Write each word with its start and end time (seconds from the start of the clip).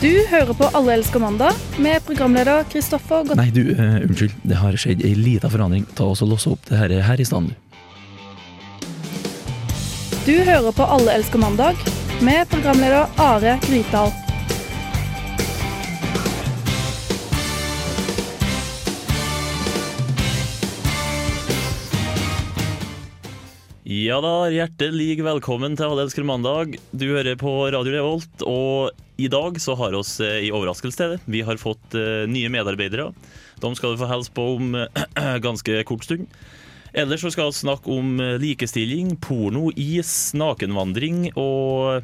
Du 0.00 0.08
hører 0.30 0.56
på 0.56 0.64
Alle 0.72 0.94
elsker 0.96 1.20
mandag 1.20 1.58
med 1.76 2.00
programleder 2.06 2.62
Kristoffer 2.72 3.26
Godt... 3.28 3.36
Nei, 3.36 3.50
du, 3.52 3.74
uh, 3.76 3.98
unnskyld. 4.06 4.32
Det 4.48 4.56
har 4.56 4.78
skjedd 4.80 5.02
ei 5.04 5.10
lita 5.12 5.50
forandring. 5.52 5.82
Ta 5.92 6.06
oss 6.08 6.22
og 6.24 6.30
Låse 6.30 6.54
opp 6.54 6.62
det 6.70 6.78
her, 6.80 6.94
her 7.04 7.20
i 7.20 7.26
stand. 7.28 7.50
Du 10.24 10.32
hører 10.32 10.72
på 10.72 10.86
Alle 10.88 11.18
elsker 11.18 11.42
mandag 11.42 11.76
med 12.24 12.48
programleder 12.48 13.12
Are 13.20 13.58
Grytdal. 13.66 14.08
Ja 23.84 24.22
da, 24.24 24.34
hjertelig 24.48 25.20
velkommen 25.28 25.76
til 25.76 25.92
Alle 25.92 26.08
elsker 26.08 26.24
mandag. 26.24 26.80
Du 26.88 27.10
hører 27.12 27.36
på 27.36 27.52
Radio 27.76 27.98
Revolt, 27.98 28.48
og 28.48 28.96
i 29.24 29.28
dag 29.28 29.60
så 29.60 29.74
har 29.78 29.96
oss 29.98 30.18
eh, 30.20 30.46
i 30.46 30.52
overraskelse. 30.54 31.18
Vi 31.24 31.42
har 31.46 31.60
fått 31.60 31.94
eh, 31.98 32.24
nye 32.30 32.50
medarbeidere. 32.52 33.10
De 33.60 33.70
skal 33.76 33.94
du 33.94 34.00
få 34.00 34.08
hilse 34.10 34.32
på 34.36 34.46
om 34.56 34.74
ganske 35.46 35.82
kort 35.88 36.06
stund. 36.06 36.26
Ellers 36.90 37.22
så 37.22 37.30
skal 37.30 37.50
vi 37.50 37.60
snakke 37.60 37.92
om 37.92 38.16
eh, 38.20 38.38
likestilling, 38.42 39.14
porno, 39.22 39.68
is, 39.76 40.32
nakenvandring 40.34 41.28
og 41.38 42.02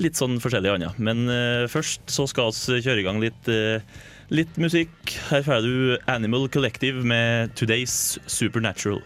litt 0.00 0.18
sånn 0.18 0.40
forskjellig 0.42 0.72
annet. 0.72 0.96
Men 0.98 1.28
først 1.70 2.08
så 2.10 2.24
skal 2.26 2.50
vi 2.50 2.80
kjøre 2.82 2.98
i 2.98 3.04
gang 3.06 3.20
litt, 3.22 3.50
litt 4.34 4.56
musikk. 4.58 5.12
Her 5.28 5.44
får 5.46 5.62
du 5.62 5.76
Animal 6.10 6.48
Collective 6.50 7.04
med 7.06 7.54
Today's 7.54 8.16
Supernatural. 8.26 9.04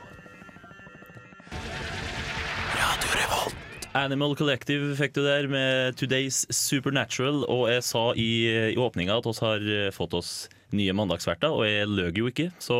Animal 3.97 4.34
Collective 4.37 4.92
fikk 4.98 5.15
du 5.16 5.23
der 5.24 5.48
med 5.48 5.96
Today's 5.96 6.42
Supernatural, 6.52 7.45
og 7.48 7.69
jeg 7.73 7.84
sa 7.87 8.04
i, 8.21 8.30
i 8.74 8.76
åpninga 8.79 9.16
at 9.16 9.29
vi 9.29 9.35
har 9.40 9.65
eh, 9.65 9.90
fått 9.95 10.16
oss 10.18 10.32
nye 10.76 10.93
mandagsverter, 10.93 11.49
og 11.49 11.65
jeg 11.65 11.88
løg 11.88 12.21
jo 12.21 12.29
ikke, 12.29 12.51
så 12.60 12.79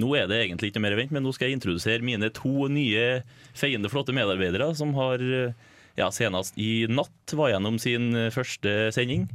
nå 0.00 0.10
er 0.18 0.26
det 0.30 0.40
egentlig 0.42 0.70
ikke 0.70 0.82
mer 0.82 0.96
event, 0.96 1.14
men 1.14 1.22
nå 1.26 1.32
skal 1.34 1.50
jeg 1.50 1.58
introdusere 1.58 2.06
mine 2.06 2.30
to 2.34 2.66
nye 2.70 3.22
feiende 3.54 3.90
flotte 3.92 4.14
medarbeidere 4.16 4.72
som 4.78 4.94
har 4.98 5.22
eh, 5.22 5.54
ja, 5.98 6.10
senest 6.14 6.58
i 6.58 6.86
natt 6.90 7.34
var 7.36 7.52
gjennom 7.54 7.78
sin 7.82 8.10
eh, 8.16 8.32
første 8.34 8.90
sending. 8.96 9.28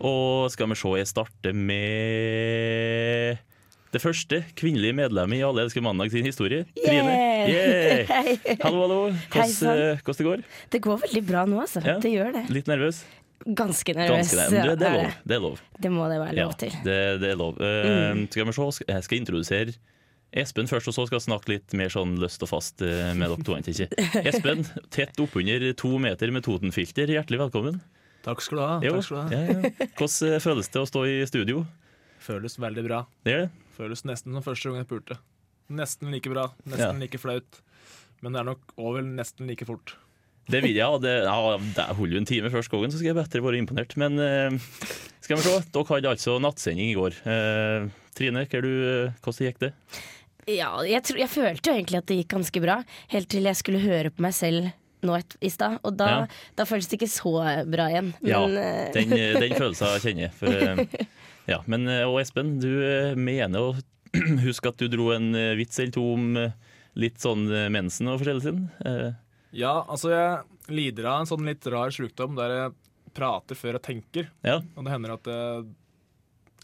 Og 0.00 0.48
skal 0.52 0.70
vi 0.70 0.76
se, 0.80 0.96
jeg 0.96 1.10
starter 1.10 1.56
med 1.56 3.40
det 3.90 4.00
første 4.02 4.42
kvinnelige 4.58 4.94
medlemmet 4.94 5.40
i 5.40 5.44
Alle 5.46 5.64
elsker 5.66 5.82
mandag 5.82 6.12
sin 6.12 6.26
historie. 6.26 6.64
Trine. 6.78 7.14
Yeah! 7.50 7.50
yeah! 7.50 8.58
Hallo, 8.64 8.84
hallo. 8.84 8.98
Hvordan, 9.32 9.54
eh, 9.70 10.02
hvordan 10.04 10.18
det 10.18 10.26
går? 10.28 10.44
Det 10.72 10.82
går 10.84 11.00
veldig 11.06 11.22
bra 11.26 11.46
nå, 11.50 11.60
altså. 11.64 11.82
Ja. 11.84 11.96
Det 12.02 12.12
gjør 12.12 12.34
det. 12.36 12.44
Litt 12.54 12.70
nervøs? 12.70 13.02
Ganske 13.46 13.94
nervøs. 13.96 14.30
Ganske 14.30 14.36
nervøs. 14.36 14.78
Det, 14.78 14.78
det, 14.78 14.90
er 14.90 14.98
lov. 14.98 15.14
det 15.24 15.36
er 15.36 15.44
lov. 15.46 15.62
Det 15.80 15.92
må 15.94 16.10
det 16.12 16.18
være 16.20 16.36
lov 16.38 16.52
til. 16.60 16.76
det, 16.84 16.98
det 17.22 17.32
er 17.32 17.40
lov. 17.40 17.58
Eh, 17.58 18.26
skal 18.30 18.50
vi 18.50 18.56
se, 18.58 18.84
jeg 18.86 19.08
skal 19.08 19.22
introdusere 19.22 19.78
Espen 20.30 20.68
først, 20.70 20.86
og 20.86 20.94
så 20.94 21.04
skal 21.08 21.16
jeg 21.18 21.24
snakke 21.24 21.50
litt 21.50 21.72
mer 21.74 21.90
sånn 21.90 22.12
løst 22.22 22.44
og 22.46 22.52
fast 22.52 22.84
eh, 22.86 23.08
med 23.18 23.32
dere 23.32 23.46
to. 23.46 23.56
Ikke? 23.58 23.88
Espen, 24.30 24.62
tett 24.94 25.18
oppunder 25.18 25.64
to 25.74 25.96
meter 25.98 26.30
med 26.30 26.46
Totenfilter, 26.46 27.10
hjertelig 27.10 27.40
velkommen. 27.48 27.80
Takk 28.22 28.44
skal 28.44 28.60
du 28.60 28.62
ha. 28.62 28.76
Takk 28.84 29.02
skal 29.08 29.16
du 29.16 29.22
ha. 29.24 29.26
ja, 29.34 29.56
ja. 29.58 29.88
Hvordan 29.98 30.44
føles 30.44 30.70
det 30.70 30.84
å 30.84 30.86
stå 30.86 31.02
i 31.08 31.18
studio? 31.26 31.64
Føles 32.22 32.54
veldig 32.62 32.86
bra. 32.86 33.02
Det 33.26 33.34
gjør 33.34 33.44
det? 33.48 33.50
Føles 33.80 34.04
nesten 34.04 34.36
som 34.36 34.44
første 34.44 34.68
gang 34.70 34.82
jeg 34.82 34.90
pulte. 34.90 35.16
Nesten 35.72 36.10
like 36.12 36.28
bra, 36.32 36.48
nesten 36.68 36.98
Ja. 36.98 37.00
like 37.00 37.18
flaut. 37.22 37.60
Men 38.20 38.34
det 38.34 38.40
er 38.42 38.48
nok 38.50 38.72
over 38.76 39.00
nesten 39.06 39.48
like 39.48 39.64
fort. 39.64 39.94
Det 40.50 40.60
vil 40.64 40.74
jeg. 40.76 40.84
og 40.84 41.00
Det, 41.00 41.12
ja, 41.24 41.56
det 41.76 41.84
holder 41.96 42.16
jo 42.16 42.20
en 42.20 42.26
time 42.28 42.50
før 42.52 42.64
skogen, 42.66 42.90
så 42.92 42.98
skal 42.98 43.12
jeg 43.14 43.18
bedre 43.20 43.42
være 43.44 43.60
imponert. 43.62 43.94
Men 43.96 44.18
eh, 44.18 44.56
skal 45.22 45.38
vi 45.38 45.44
se. 45.46 45.54
Dere 45.72 45.86
hadde 45.94 46.10
altså 46.10 46.36
nattsending 46.42 46.90
i 46.90 46.96
går. 46.98 47.16
Eh, 47.24 47.86
Trine, 48.18 48.42
hva 48.44 48.58
er 48.58 48.66
du, 48.66 48.72
eh, 48.90 49.14
hvordan 49.22 49.46
gikk 49.46 49.60
det? 49.62 49.72
Ja, 50.50 50.72
jeg, 50.82 51.04
tro, 51.06 51.16
jeg 51.20 51.30
følte 51.30 51.70
jo 51.70 51.76
egentlig 51.78 52.00
at 52.02 52.08
det 52.10 52.16
gikk 52.18 52.32
ganske 52.34 52.60
bra, 52.64 52.80
helt 53.12 53.28
til 53.30 53.46
jeg 53.46 53.56
skulle 53.60 53.78
høre 53.84 54.10
på 54.10 54.24
meg 54.26 54.34
selv 54.34 54.72
nå 55.06 55.14
et, 55.16 55.36
i 55.46 55.48
stad. 55.48 55.78
Og 55.86 55.94
da, 55.96 56.08
Ja. 56.10 56.26
da 56.58 56.66
føles 56.68 56.88
det 56.90 56.98
ikke 56.98 57.08
så 57.12 57.32
bra 57.70 57.86
igjen. 57.92 58.10
Ja, 58.26 58.42
Men 58.44 58.58
ja, 58.58 58.90
den, 58.96 59.14
den 59.14 59.54
følelsen 59.60 60.02
kjenner 60.02 60.26
jeg. 60.26 60.32
For, 60.36 60.50
eh, 60.50 61.06
ja, 61.50 61.60
men, 61.66 61.88
eh, 61.90 62.06
og 62.06 62.20
Espen, 62.22 62.58
du 62.62 62.70
eh, 62.84 63.16
mener 63.18 63.70
å 63.70 63.72
huske 64.46 64.70
at 64.70 64.78
du 64.78 64.86
dro 64.90 65.10
en 65.14 65.32
eh, 65.34 65.56
vits 65.58 65.80
eller 65.82 65.94
to 65.94 66.04
om 66.14 66.30
litt 66.98 67.20
sånn 67.22 67.44
mensen 67.70 68.10
og 68.10 68.18
forskjellig 68.18 68.42
sin? 68.42 68.64
Ja, 69.54 69.76
altså 69.86 70.10
jeg 70.10 70.72
lider 70.74 71.06
av 71.06 71.20
en 71.22 71.28
sånn 71.30 71.46
litt 71.46 71.66
rar 71.70 71.92
sjukdom 71.94 72.34
der 72.38 72.54
jeg 72.56 72.72
prater 73.14 73.58
før 73.58 73.78
jeg 73.78 73.84
tenker. 73.86 74.26
Ja, 74.46 74.58
Og 74.74 74.86
det 74.86 74.92
hender 74.92 75.14
at 75.14 75.30
jeg 75.30 75.68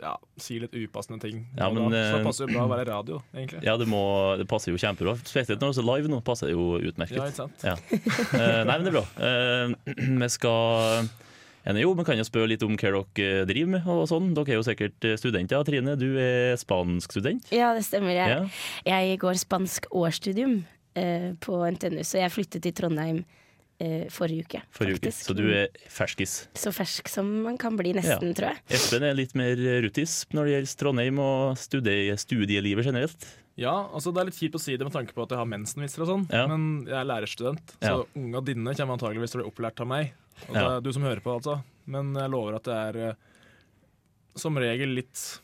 ja, 0.02 0.12
sier 0.42 0.66
litt 0.66 0.74
upassende 0.76 1.22
ting. 1.22 1.44
Ja, 1.56 1.70
men, 1.70 1.86
da. 1.94 2.03
Så 2.10 2.18
det 2.18 2.26
passer 2.26 2.44
jo 2.44 2.50
bra 2.53 2.66
å 2.66 2.72
være 2.74 2.88
radio, 2.91 3.20
egentlig. 3.32 3.62
ja 3.64 3.76
det, 3.80 3.86
må, 3.88 4.03
det 4.36 4.48
passer 4.50 4.74
jo 4.74 4.80
kjempebra. 4.82 5.14
Spesielt 5.22 5.62
når 5.62 5.76
det 5.78 5.82
er 5.84 5.88
live 5.88 6.10
nå, 6.12 6.20
passer 6.26 6.50
det 6.50 6.56
jo 6.58 6.66
utmerket. 6.91 7.16
Ja, 7.22 7.30
ikke 7.30 7.47
sant? 7.47 7.64
Ja. 7.64 7.78
Nei, 8.66 8.76
men 8.76 8.88
det 8.88 8.92
er 8.92 8.98
bra. 8.98 9.06
Vi 10.26 10.30
skal 10.34 11.08
Ene, 11.66 11.81
jo, 11.82 11.94
men 11.99 12.04
kan 12.06 12.16
jo 12.19 12.22
spørre 12.27 12.47
litt 12.53 12.62
om 12.62 12.77
hva 12.78 13.04
dere 13.16 13.47
driver 13.49 13.71
med. 13.72 13.87
og 13.91 14.04
sånn. 14.10 14.28
Dere 14.37 14.54
er 14.54 14.60
jo 14.60 14.66
sikkert 14.66 15.06
studenter. 15.19 15.65
Trine, 15.66 15.97
du 15.99 16.12
er 16.22 16.54
spanskstudent. 16.60 17.49
ja, 17.50 17.72
det 17.75 17.82
stemmer. 17.88 18.15
Jeg, 18.15 18.28
Ja. 18.87 19.00
jeg 19.00 19.19
går 19.19 19.34
spansk 19.41 19.88
årsstudium 19.91 20.60
eh, 20.94 21.32
på 21.43 21.59
NTNU, 21.72 22.04
så 22.06 22.21
jeg 22.22 22.31
flyttet 22.31 22.62
til 22.62 22.72
Trondheim 22.72 23.25
eh, 23.81 24.06
forrige 24.09 24.44
uke. 24.47 24.62
Forrige 24.71 25.00
uke. 25.03 25.12
Så 25.12 25.34
du 25.37 25.43
er 25.53 25.66
ferskis. 25.93 26.47
Så 26.54 26.71
fersk 26.72 27.09
som 27.12 27.27
man 27.43 27.59
kan 27.59 27.77
bli, 27.77 27.93
nesten, 27.98 28.31
tror 28.33 28.54
jeg. 28.54 28.62
Espen 28.78 29.03
er 29.03 29.19
litt 29.19 29.34
mer 29.34 29.56
rutis 29.83 30.22
når 30.33 30.44
det 30.47 30.54
gjelder 30.54 30.78
Trondheim 30.84 31.19
og 31.19 31.59
studie, 31.59 32.15
studielivet 32.16 32.87
generelt. 32.87 33.27
Ja, 33.56 33.89
altså 33.89 34.12
Det 34.12 34.21
er 34.21 34.28
litt 34.28 34.37
kjipt 34.37 34.55
å 34.59 34.61
si 34.61 34.77
det 34.77 34.84
med 34.84 34.93
tanke 34.93 35.15
på 35.17 35.22
at 35.25 35.31
jeg 35.33 35.39
har 35.41 35.49
mensenvitser 35.49 36.03
og 36.05 36.09
sånn, 36.11 36.27
Ja. 36.33 36.47
men 36.47 36.84
jeg 36.87 36.94
er 37.00 37.09
lærerstudent, 37.09 37.72
så 37.81 38.05
Ja. 38.05 38.05
unga 38.15 38.41
dine 38.44 38.75
kommer 38.75 38.99
antageligvis 38.99 39.31
til 39.33 39.41
å 39.41 39.44
bli 39.44 39.50
opplært 39.50 39.81
av 39.81 39.87
meg. 39.89 40.12
Det 40.47 40.55
Ja. 40.55 40.81
du 40.81 40.93
som 40.93 41.03
hører 41.03 41.21
på, 41.22 41.33
altså. 41.41 41.62
Men 41.87 42.12
jeg 42.15 42.31
lover 42.31 42.56
at 42.56 42.65
det 42.65 42.75
er 42.75 43.09
eh, 43.09 43.15
som 44.37 44.55
regel 44.56 44.95
litt 44.95 45.41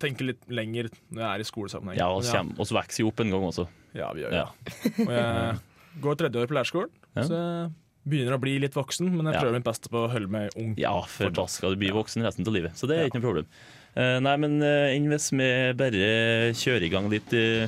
Tenker 0.00 0.24
litt 0.24 0.40
lenger 0.48 0.88
når 1.12 1.20
jeg 1.20 1.28
er 1.28 1.40
i 1.40 1.44
skolesammenheng. 1.44 1.96
Ja, 1.98 2.08
og 2.08 2.22
så 2.22 2.72
vokser 2.72 3.00
jo 3.00 3.08
opp 3.08 3.20
en 3.20 3.28
gang 3.30 3.42
også. 3.42 3.68
Ja, 3.92 4.10
vi 4.14 4.22
gjør 4.22 4.30
det. 4.30 4.46
Og 4.96 5.12
jeg 5.12 5.60
går 6.00 6.14
tredje 6.16 6.40
år 6.40 6.46
på 6.48 6.56
lærerskolen, 6.56 6.90
så 7.20 7.28
jeg 7.36 7.74
begynner 8.08 8.38
å 8.38 8.40
bli 8.40 8.58
litt 8.60 8.72
voksen, 8.72 9.10
men 9.12 9.26
jeg 9.30 9.42
prøver 9.42 9.52
mitt 9.58 9.64
beste 9.68 9.90
på 9.92 10.06
å 10.06 10.08
holde 10.10 10.30
meg 10.32 10.48
ung. 10.56 10.72
Ja, 10.78 11.02
for 11.02 11.28
da 11.28 11.44
skal 11.52 11.74
du 11.74 11.76
bli 11.76 11.90
voksen 11.92 12.22
resten 12.24 12.48
av 12.48 12.54
livet. 12.54 12.72
Så 12.80 12.88
det 12.88 12.96
er 12.96 13.10
ikke 13.10 13.20
noe 13.20 13.28
problem. 13.28 13.46
Eh, 13.98 14.18
nei, 14.22 14.36
men 14.38 14.60
uh, 14.62 14.86
enn 14.94 15.08
hvis 15.10 15.32
vi 15.34 15.46
bare 15.74 16.10
kjører 16.54 16.84
i 16.86 16.90
gang 16.92 17.08
litt 17.10 17.32
eh, 17.34 17.66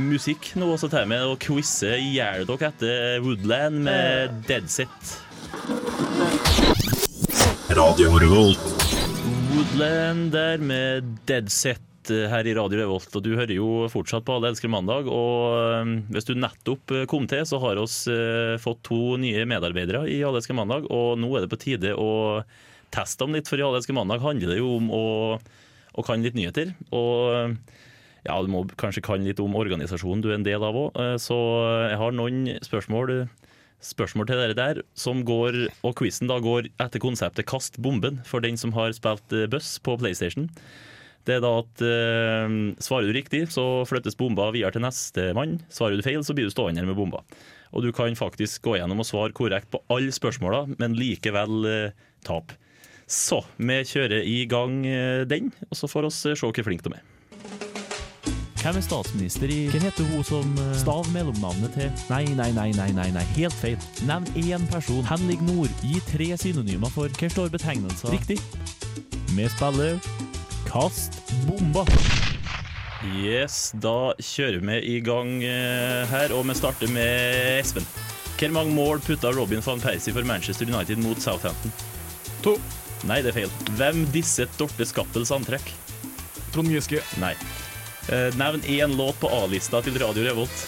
musikk 0.00 0.54
nå, 0.56 0.70
så 0.80 0.88
tar 0.88 1.08
vi 1.10 1.18
og 1.20 1.36
quizer 1.42 1.98
i 2.00 2.14
hjel 2.14 2.46
dere 2.48 2.70
etter 2.70 3.18
Woodland 3.24 3.82
med 3.84 4.38
Deadset. 4.48 5.18
Radio 7.76 8.14
Revolt. 8.16 8.64
Woodland 9.52 10.30
der 10.32 10.64
med 10.64 11.10
Deadset 11.28 12.12
eh, 12.14 12.24
her 12.32 12.48
i 12.48 12.54
Radio 12.56 12.80
Revolt, 12.80 13.12
og 13.12 13.26
du 13.26 13.34
hører 13.34 13.52
jo 13.52 13.90
fortsatt 13.92 14.24
på 14.24 14.38
Alle 14.38 14.54
elsker 14.54 14.72
mandag. 14.72 15.10
Og 15.12 15.52
eh, 15.58 15.92
hvis 16.14 16.30
du 16.30 16.32
nettopp 16.38 16.96
eh, 16.96 17.04
kom 17.12 17.28
til, 17.28 17.44
så 17.44 17.60
har 17.60 17.82
oss 17.82 18.06
eh, 18.08 18.56
fått 18.62 18.86
to 18.88 19.18
nye 19.20 19.44
medarbeidere 19.44 20.06
i 20.08 20.22
Alle 20.24 20.40
elsker 20.40 20.56
mandag, 20.56 20.88
og 20.88 21.20
nå 21.20 21.28
er 21.34 21.44
det 21.44 21.52
på 21.52 21.60
tide 21.66 21.92
å 21.92 22.08
teste 22.94 23.24
dem 23.24 23.36
litt, 23.36 23.50
for 23.50 23.60
i 23.60 23.66
Alle 23.66 23.82
mandag 23.96 24.24
handler 24.24 24.54
det 24.54 24.60
jo 24.60 24.76
om 24.78 24.88
å, 24.94 25.04
å 25.94 26.06
kan 26.06 26.24
litt 26.24 26.38
nyheter. 26.38 26.74
Og 26.92 27.56
ja, 28.26 28.36
du 28.42 28.50
må 28.52 28.64
kanskje 28.80 29.04
kan 29.04 29.24
litt 29.24 29.40
om 29.40 29.56
organisasjonen 29.56 30.24
du 30.24 30.30
er 30.32 30.38
en 30.38 30.46
del 30.46 30.64
av 30.64 30.76
òg, 30.76 30.96
så 31.22 31.36
jeg 31.88 32.00
har 32.00 32.16
noen 32.16 32.46
spørsmål 32.66 33.28
spørsmål 33.84 34.26
til 34.26 34.40
dere 34.40 34.56
der, 34.58 34.82
som 34.98 35.22
går, 35.26 35.68
og 35.86 35.96
quizen 35.98 36.30
da 36.30 36.38
går 36.42 36.68
etter 36.82 36.98
konseptet 36.98 37.46
'kast 37.46 37.78
bomben' 37.78 38.24
for 38.26 38.40
den 38.40 38.56
som 38.56 38.72
har 38.72 38.92
spilt 38.92 39.32
eh, 39.32 39.46
Buss 39.46 39.78
på 39.78 39.96
PlayStation. 39.98 40.50
Det 41.24 41.36
er 41.36 41.40
da 41.40 41.58
at 41.60 41.82
eh, 41.82 42.74
Svarer 42.80 43.06
du 43.06 43.12
riktig, 43.12 43.50
så 43.52 43.84
flyttes 43.86 44.16
bomba 44.16 44.50
videre 44.50 44.72
til 44.72 44.82
neste 44.82 45.32
mann. 45.34 45.60
Svarer 45.68 45.96
du 45.96 46.02
feil, 46.02 46.24
så 46.24 46.34
blir 46.34 46.48
du 46.48 46.50
stående 46.50 46.86
med 46.86 46.96
bomba. 46.96 47.22
Og 47.72 47.82
du 47.82 47.92
kan 47.92 48.14
faktisk 48.16 48.62
gå 48.62 48.78
gjennom 48.78 49.00
og 49.00 49.06
svare 49.06 49.32
korrekt 49.32 49.70
på 49.70 49.82
alle 49.90 50.10
spørsmåla, 50.10 50.78
men 50.78 50.96
likevel 50.96 51.66
eh, 51.66 51.92
tape. 52.24 52.56
Så 53.08 53.40
vi 53.56 53.78
kjører 53.88 54.20
i 54.28 54.42
gang 54.44 54.82
eh, 54.86 55.24
den, 55.24 55.48
og 55.70 55.78
så 55.78 55.88
får 55.88 56.10
oss 56.10 56.18
eh, 56.28 56.36
se 56.36 56.44
hvor 56.44 56.66
flinke 56.66 56.84
de 56.84 56.98
er. 56.98 57.06
Hvem 58.58 58.76
er 58.76 58.82
statsminister 58.84 59.48
i 59.54 59.60
Hva 59.72 59.80
heter 59.80 60.08
hun 60.10 60.24
som 60.26 60.48
eh, 60.60 60.72
Stav 60.76 61.06
mellomnavnet 61.14 61.72
til 61.78 61.92
Nei, 62.10 62.24
nei, 62.36 62.50
nei, 62.52 62.66
nei, 62.76 62.88
nei, 62.92 63.06
nei, 63.14 63.22
helt 63.38 63.56
feil. 63.56 63.78
Nevn 64.04 64.28
én 64.42 64.66
person. 64.68 65.00
Henrik 65.08 65.40
Nord. 65.46 65.72
Gi 65.80 66.02
tre 66.10 66.34
synonymer 66.36 66.92
for 66.92 67.08
Hva 67.16 67.30
står 67.32 67.52
betegnelser? 67.54 68.12
Riktig. 68.12 68.36
Vi 69.32 69.46
spiller 69.56 69.96
Kast 70.68 71.16
bomba. 71.46 71.86
Yes, 73.16 73.70
da 73.80 74.12
kjører 74.20 74.60
vi 74.60 74.80
i 74.90 74.98
gang 75.06 75.38
her, 76.10 76.34
og 76.34 76.42
vi 76.50 76.56
starter 76.58 76.90
med 76.92 77.62
Espen. 77.62 77.86
Hvor 78.34 78.52
mange 78.52 78.74
mål 78.74 79.00
putta 79.06 79.30
Robin 79.32 79.62
van 79.64 79.80
Persie 79.80 80.12
for 80.12 80.26
Manchester 80.28 80.68
United 80.68 81.00
mot 81.00 81.22
Southampton? 81.22 81.72
To. 82.42 82.58
Nei, 83.06 83.20
det 83.22 83.30
er 83.30 83.36
feil. 83.44 83.52
Hvem 83.78 84.02
disset 84.12 84.50
Dorte 84.58 84.86
Skappels 84.88 85.30
antrekk? 85.34 85.70
Trond 86.54 86.72
Giske. 86.72 87.00
Nei. 87.22 87.34
Eh, 88.08 88.32
nevn 88.40 88.62
én 88.66 88.96
låt 88.96 89.20
på 89.20 89.28
A-lista 89.30 89.82
til 89.84 89.98
Radio 90.00 90.24
Revolt. 90.26 90.66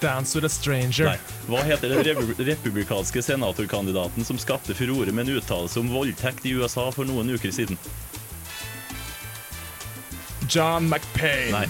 Dance 0.00 0.36
with 0.36 0.46
a 0.46 0.48
stranger. 0.52 1.08
Nei. 1.10 1.18
Hva 1.48 1.62
heter 1.66 1.88
den 1.92 2.04
repu- 2.04 2.36
republikanske 2.50 3.22
senatorkandidaten 3.22 4.24
som 4.28 4.38
skapte 4.38 4.74
furore 4.76 5.12
med 5.12 5.28
en 5.28 5.38
uttalelse 5.40 5.80
om 5.80 5.88
voldtekt 5.92 6.46
i 6.46 6.52
USA 6.56 6.88
for 6.94 7.08
noen 7.08 7.30
uker 7.36 7.52
siden? 7.54 7.78
John 10.48 10.86
McPain. 10.88 11.52
Nei. 11.52 11.66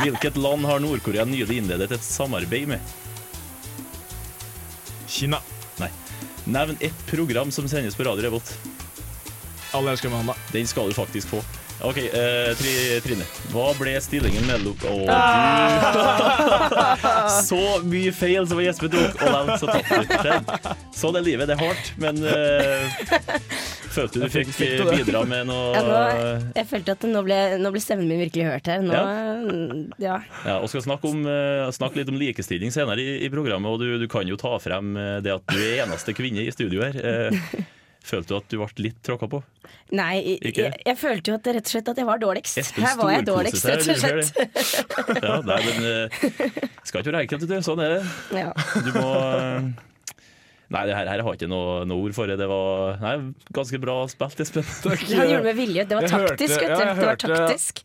Hvilket 0.00 0.36
land 0.40 0.64
har 0.66 0.80
Nord-Korea 0.82 1.24
nylig 1.28 1.60
innledet 1.60 1.90
et 1.92 2.04
samarbeid 2.04 2.68
med? 2.72 2.80
Kina. 5.10 5.42
Nevn 6.50 6.76
ett 6.80 7.06
program 7.06 7.50
som 7.50 7.68
sendes 7.68 7.94
på 7.96 8.04
Radio 8.04 8.22
Revolt. 8.24 8.54
Alle 9.72 9.90
elsker 9.94 10.08
Amanda. 10.08 10.34
Den 10.52 10.66
skal 10.66 10.88
du 10.90 10.94
faktisk 10.96 11.28
få. 11.28 11.42
OK, 11.82 11.96
eh, 11.96 12.56
tri, 12.58 13.00
Trine. 13.00 13.24
Hva 13.54 13.70
ble 13.78 13.94
stillingen 14.04 14.44
mellom 14.44 14.74
Å, 14.84 14.96
du 15.08 15.08
Så 17.46 17.60
mye 17.88 18.12
feil 18.12 18.44
som 18.50 18.60
Jesper 18.60 18.90
tok, 18.92 19.16
og 19.24 19.30
likevel 19.32 19.56
så 19.62 19.66
tapte 19.70 20.00
du. 20.02 20.06
Det- 20.26 20.44
Sånn 21.00 21.16
er 21.16 21.24
livet. 21.24 21.48
Det 21.48 21.54
er 21.56 21.62
hardt, 21.62 21.86
men 22.02 22.20
eh, 22.28 22.84
følte 23.94 24.22
du 24.22 24.26
fikk 24.32 24.50
Fikk 24.54 24.82
bidra 24.90 25.22
med 25.28 25.48
noe 25.50 25.72
Ja, 25.74 25.82
nå, 25.86 25.96
jeg 26.56 26.68
følte 26.70 26.94
at 26.96 27.06
nå 27.10 27.22
ble, 27.26 27.38
nå 27.60 27.72
ble 27.74 27.82
stemmen 27.82 28.08
min 28.10 28.22
virkelig 28.22 28.46
hørt 28.48 28.70
her. 28.70 28.84
Nå, 28.84 29.00
ja. 30.02 30.20
Ja, 30.46 30.58
og 30.60 30.70
skal 30.72 30.84
snakke, 30.86 31.10
om, 31.10 31.24
eh, 31.26 31.66
snakke 31.74 32.00
litt 32.00 32.12
om 32.12 32.18
likestilling 32.20 32.72
senere 32.74 33.02
i, 33.02 33.18
i 33.26 33.32
programmet, 33.32 33.70
og 33.70 33.82
du, 33.82 33.98
du 34.00 34.06
kan 34.10 34.28
jo 34.28 34.38
ta 34.40 34.54
frem 34.62 34.94
eh, 34.98 35.18
det 35.24 35.34
at 35.36 35.44
du 35.50 35.58
er 35.58 35.84
eneste 35.84 36.14
kvinne 36.16 36.46
i 36.46 36.54
studio 36.54 36.86
her. 36.86 36.96
Eh, 37.00 37.68
Følte 38.00 38.32
du 38.32 38.36
at 38.38 38.46
du 38.48 38.56
ble 38.56 38.84
litt 38.86 38.96
tråkka 39.04 39.26
på? 39.28 39.42
Nei, 39.92 40.38
jeg, 40.40 40.70
jeg 40.86 40.96
følte 40.96 41.34
jo 41.34 41.36
at 41.36 41.50
rett 41.52 41.66
og 41.68 41.72
slett 41.74 41.90
at 41.92 41.98
jeg 42.00 42.08
var 42.08 42.22
dårligst. 42.22 42.56
Espen 42.62 42.86
Her 42.86 42.96
var 42.96 43.12
jeg 43.12 43.26
dårligst, 43.28 43.66
rett 43.68 43.90
og 43.92 44.00
slett. 44.00 45.20
Ja, 45.20 45.36
nei, 45.44 45.60
men 45.66 45.84
skal 46.88 47.02
ikke 47.02 47.12
være 47.12 47.22
enkelt, 47.26 47.44
du. 47.44 47.54
Sånn 47.66 47.84
er 47.84 47.98
det. 47.98 48.00
Ja. 48.40 48.54
Du 48.86 48.90
må 48.96 49.12
Nei, 50.70 50.84
det 50.86 50.94
her, 50.94 51.08
her 51.10 51.22
har 51.24 51.32
jeg 51.34 51.40
ikke 51.40 51.48
noe, 51.50 51.80
noe 51.90 52.04
ord 52.06 52.14
for 52.14 52.30
det. 52.30 52.36
Det 52.38 52.46
var 52.50 53.00
nei, 53.02 53.14
ganske 53.56 53.80
bra 53.82 53.96
spilt, 54.12 54.38
Espen. 54.44 54.62
Han 54.86 55.00
gjorde 55.02 55.32
det 55.34 55.42
med 55.48 55.56
vilje. 55.58 55.84
Det 55.90 55.96
var 55.98 56.06
taktisk, 56.12 56.60
vet 56.60 56.68
ja, 56.68 56.76
du. 56.76 56.84
Det 56.84 56.86
var 56.86 57.10
hørte- 57.10 57.32
taktisk. 57.34 57.82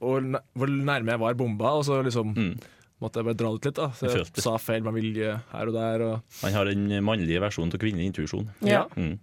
Hvor 0.00 0.70
nærme 0.72 1.12
jeg 1.12 1.20
var 1.20 1.36
bomba, 1.36 1.74
og 1.76 1.84
så 1.84 2.00
liksom 2.06 2.32
Mm. 2.36 2.54
Måtte 3.02 3.20
jeg 3.20 3.26
bare 3.28 3.36
dra 3.36 3.50
det 3.52 3.66
litt. 3.68 3.76
da 3.76 3.90
Så 3.92 4.08
Jeg 4.08 4.24
jeg 4.24 4.42
sa 4.44 4.56
feil 4.58 4.82
med 4.86 4.94
vilje 4.96 5.34
her 5.52 5.68
og 5.68 5.74
der. 5.76 6.02
Og 6.06 6.20
Han 6.42 6.52
har 6.56 6.64
den 6.70 6.86
mannlige 7.04 7.40
versjonen 7.42 7.74
av 7.74 7.80
kvinnelig 7.82 8.06
intuisjon. 8.12 8.48
Ja. 8.64 8.86
Mm. 8.96 9.18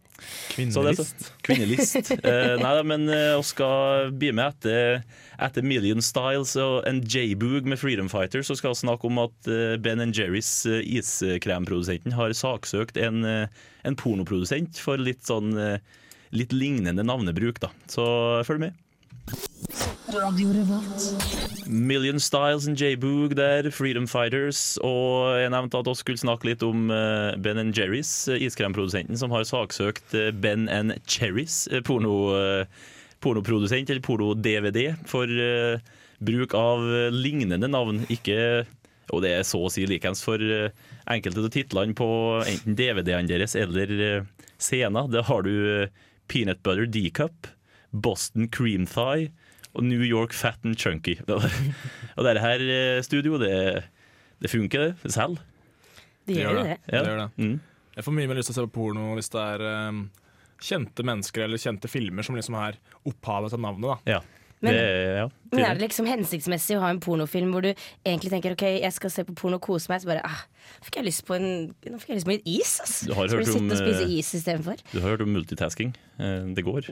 Så 0.72 0.84
er 0.86 0.94
så- 0.94 1.08
kvinnelist. 1.08 1.32
Kvinnelist. 1.44 2.12
Eh, 2.24 2.54
nei 2.62 2.74
da, 2.78 2.84
men 2.84 3.10
eh, 3.10 3.34
vi 3.40 3.44
skal 3.44 4.12
bli 4.14 4.32
med 4.32 4.54
etter, 4.54 5.04
etter 5.42 5.66
Million 5.66 6.02
Styles 6.06 6.56
og 6.62 6.86
en 6.88 7.02
J-Boog 7.02 7.66
med 7.66 7.80
Freedom 7.82 8.08
Fighter, 8.10 8.44
så 8.46 8.56
skal 8.56 8.72
vi 8.76 8.84
snakke 8.86 9.10
om 9.10 9.18
at 9.26 9.50
eh, 9.50 9.76
Ben 9.82 10.00
Jerrys 10.14 10.66
eh, 10.70 10.80
iskremprodusenten 11.00 12.14
har 12.14 12.30
saksøkt 12.38 12.98
en, 13.02 13.26
eh, 13.26 13.48
en 13.84 13.96
pornoprodusent 14.00 14.78
for 14.80 14.98
litt 15.02 15.26
sånn 15.26 15.58
eh, 15.58 15.80
litt 16.32 16.54
lignende 16.54 17.04
navnebruk, 17.06 17.60
da. 17.60 17.70
Så 17.90 18.06
følg 18.48 18.68
med. 18.70 20.00
Million 21.66 22.20
Styles 22.20 22.68
and 22.68 22.78
J-Boog 22.78 23.36
der, 23.36 23.72
Freedom 23.72 24.06
Fighters. 24.08 24.78
Og 24.86 25.40
jeg 25.42 25.50
nevnte 25.50 25.80
at 25.80 25.90
vi 25.90 25.96
skulle 25.98 26.22
snakke 26.22 26.52
litt 26.52 26.66
om 26.66 26.92
eh, 26.94 27.34
Ben 27.42 27.72
Jerrys, 27.74 28.12
eh, 28.30 28.44
iskremprodusenten, 28.46 29.18
som 29.18 29.34
har 29.34 29.48
saksøkt 29.50 30.14
eh, 30.14 30.30
Ben 30.30 30.68
Cherries, 31.10 31.66
porno, 31.88 32.14
pornoprodusent, 33.26 33.90
eller 33.90 34.06
porno-DVD, 34.06 34.94
for 35.10 35.26
bruk 36.24 36.54
av 36.58 36.86
lignende 37.16 37.72
navn. 37.72 38.04
Ikke 38.14 38.68
Og 39.10 39.24
det 39.26 39.34
er 39.34 39.48
så 39.48 39.66
å 39.66 39.72
si 39.74 39.88
likeens 39.90 40.22
for 40.24 40.38
enkelte 41.10 41.42
av 41.42 41.50
titlene 41.52 41.98
på 41.98 42.10
enten 42.46 42.78
DVD-ene 42.78 43.32
deres 43.32 43.58
eller 43.58 44.28
scener. 44.62 45.10
Da 45.10 45.26
har 45.26 45.42
du 45.42 45.90
Peanut 46.30 46.62
Butter 46.62 46.86
D-Cup, 46.86 47.50
Boston 47.92 48.48
Cream 48.48 48.86
Thigh 48.86 49.32
og 49.74 49.86
New 49.86 50.04
York 50.06 50.34
Fat 50.38 50.62
and 50.66 50.78
Chunky. 50.80 51.18
og 51.28 52.26
dette 52.28 52.44
her 52.44 52.64
eh, 52.66 53.02
studio, 53.06 53.40
det, 53.42 53.54
det 54.42 54.52
funker, 54.52 54.94
det 55.02 55.14
selv. 55.14 55.40
Det 56.28 56.38
gjør 56.40 56.62
det. 56.62 56.78
Det 56.88 57.02
gjør 57.02 57.24
det. 57.24 57.30
Mm. 57.38 57.56
Jeg 57.94 58.06
får 58.06 58.16
mye 58.18 58.30
mer 58.30 58.40
lyst 58.40 58.50
til 58.50 58.56
å 58.56 58.60
se 58.62 58.68
på 58.70 58.76
porno 58.78 59.10
hvis 59.18 59.30
det 59.34 59.42
er 59.42 59.64
um, 59.90 60.06
kjente 60.64 61.06
mennesker 61.06 61.46
eller 61.46 61.62
kjente 61.62 61.90
filmer 61.92 62.26
som 62.26 62.38
liksom 62.38 62.56
er 62.58 62.80
opphavet 63.10 63.54
til 63.54 63.62
navnet. 63.62 63.90
da 64.06 64.16
Ja. 64.18 64.22
Men- 64.64 64.74
det, 64.78 64.84
ja. 65.20 65.26
Men 65.54 65.66
er 65.68 65.76
det 65.78 65.84
liksom 65.86 66.08
hensiktsmessig 66.10 66.78
å 66.78 66.82
ha 66.82 66.90
en 66.90 67.00
pornofilm 67.04 67.52
hvor 67.54 67.62
du 67.62 67.70
egentlig 67.70 68.32
tenker 68.32 68.56
ok, 68.56 68.64
jeg 68.82 68.94
skal 68.96 69.12
se 69.14 69.26
på 69.28 69.36
porno 69.38 69.60
og 69.60 69.66
kose 69.66 69.92
meg, 69.92 70.02
så 70.02 70.10
bare 70.10 70.24
ah, 70.26 70.40
fikk 70.82 70.98
jeg 70.98 71.06
lyst 71.06 71.26
på 71.28 71.36
en, 71.38 71.46
nå 71.86 72.00
fikk 72.02 72.10
jeg 72.14 72.18
lyst 72.18 72.28
på 72.30 72.34
litt 72.34 72.48
is, 72.50 72.72
altså. 72.82 73.10
Du 73.10 73.14
har 73.14 73.28
hørt 73.28 73.52
om, 73.54 73.70
eh, 73.70 74.16
is? 74.18 74.32
Du 74.42 74.98
har 75.04 75.10
hørt 75.12 75.22
om 75.26 75.34
multitasking. 75.36 75.94
Eh, 76.18 76.48
Det 76.58 76.66
går. 76.66 76.88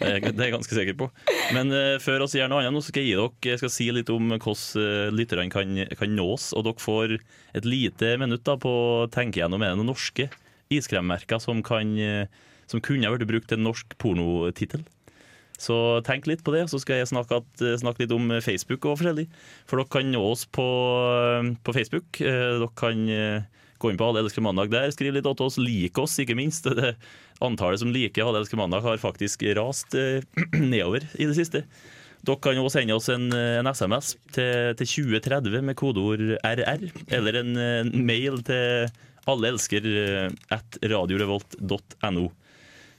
Det 0.00 0.08
er, 0.08 0.18
det 0.26 0.32
er 0.32 0.48
jeg 0.48 0.56
ganske 0.56 0.74
sikker 0.80 0.96
på. 0.98 1.10
Men 1.54 1.70
uh, 1.70 1.98
før 2.02 2.24
vi 2.24 2.40
gjør 2.40 2.50
noe 2.50 2.64
annet, 2.64 2.74
nå 2.74 2.82
skal 2.82 3.04
jeg 3.04 3.12
gi 3.12 3.16
dere 3.20 3.52
jeg 3.54 3.62
skal 3.62 3.74
si 3.76 3.90
litt 3.94 4.10
om 4.10 4.32
hvordan 4.34 5.14
lytterne 5.14 5.50
kan, 5.52 5.78
kan 5.98 6.14
nås. 6.16 6.50
Og 6.56 6.66
dere 6.66 6.82
får 6.82 7.18
et 7.54 7.68
lite 7.68 8.16
minutt 8.18 8.42
da, 8.48 8.56
på 8.60 8.70
å 8.70 9.10
tenke 9.12 9.42
gjennom 9.42 9.62
er 9.62 9.74
det 9.74 9.80
noen 9.82 9.92
norske 9.92 10.30
iskremmerker 10.70 11.38
som, 11.42 11.62
kan, 11.66 11.94
som 12.70 12.82
kunne 12.82 13.06
ha 13.06 13.14
vært 13.14 13.28
brukt 13.30 13.50
til 13.50 13.58
en 13.58 13.66
norsk 13.70 13.94
pornotittel. 14.02 14.82
Så 15.60 15.76
tenk 16.06 16.24
litt 16.28 16.42
på 16.44 16.54
det, 16.54 16.64
så 16.72 16.80
skal 16.80 17.02
jeg 17.02 17.10
snakke, 17.10 17.42
at, 17.42 17.64
snakke 17.82 18.04
litt 18.04 18.14
om 18.16 18.30
Facebook 18.40 18.86
og 18.88 18.96
forskjellig. 19.00 19.26
For 19.68 19.80
dere 19.80 19.92
kan 19.92 20.08
nå 20.08 20.22
oss 20.30 20.46
på, 20.48 20.66
på 21.66 21.74
Facebook. 21.76 22.20
Eh, 22.24 22.56
Dere 22.62 22.70
kan 22.80 23.02
eh, 23.12 23.44
gå 23.80 23.90
inn 23.92 24.00
på 24.00 24.08
Alle 24.08 24.22
elsker 24.24 24.44
mandag 24.44 24.72
der, 24.72 24.88
skriv 24.94 25.12
litt 25.16 25.28
til 25.28 25.44
oss, 25.44 25.60
lik 25.60 26.00
oss 26.00 26.16
ikke 26.22 26.38
minst. 26.38 26.64
Det 26.80 26.94
antallet 27.44 27.80
som 27.82 27.92
liker 27.92 28.24
Alle 28.24 28.40
elsker 28.42 28.60
mandag 28.60 28.84
har 28.88 29.00
faktisk 29.00 29.44
rast 29.58 29.96
eh, 29.98 30.24
nedover 30.56 31.04
i 31.20 31.28
det 31.28 31.36
siste. 31.36 31.66
Dere 32.24 32.40
kan 32.40 32.60
også 32.60 32.80
sende 32.80 32.96
oss 32.96 33.08
en, 33.12 33.28
en 33.32 33.68
SMS 33.68 34.14
til, 34.32 34.72
til 34.80 34.90
2030 35.12 35.62
med 35.64 35.76
kodeord 35.76 36.24
RR, 36.40 36.88
eller 37.16 37.40
en, 37.40 37.54
en 37.56 37.94
mail 38.04 38.40
til 38.44 38.88
alleelsker. 39.28 39.84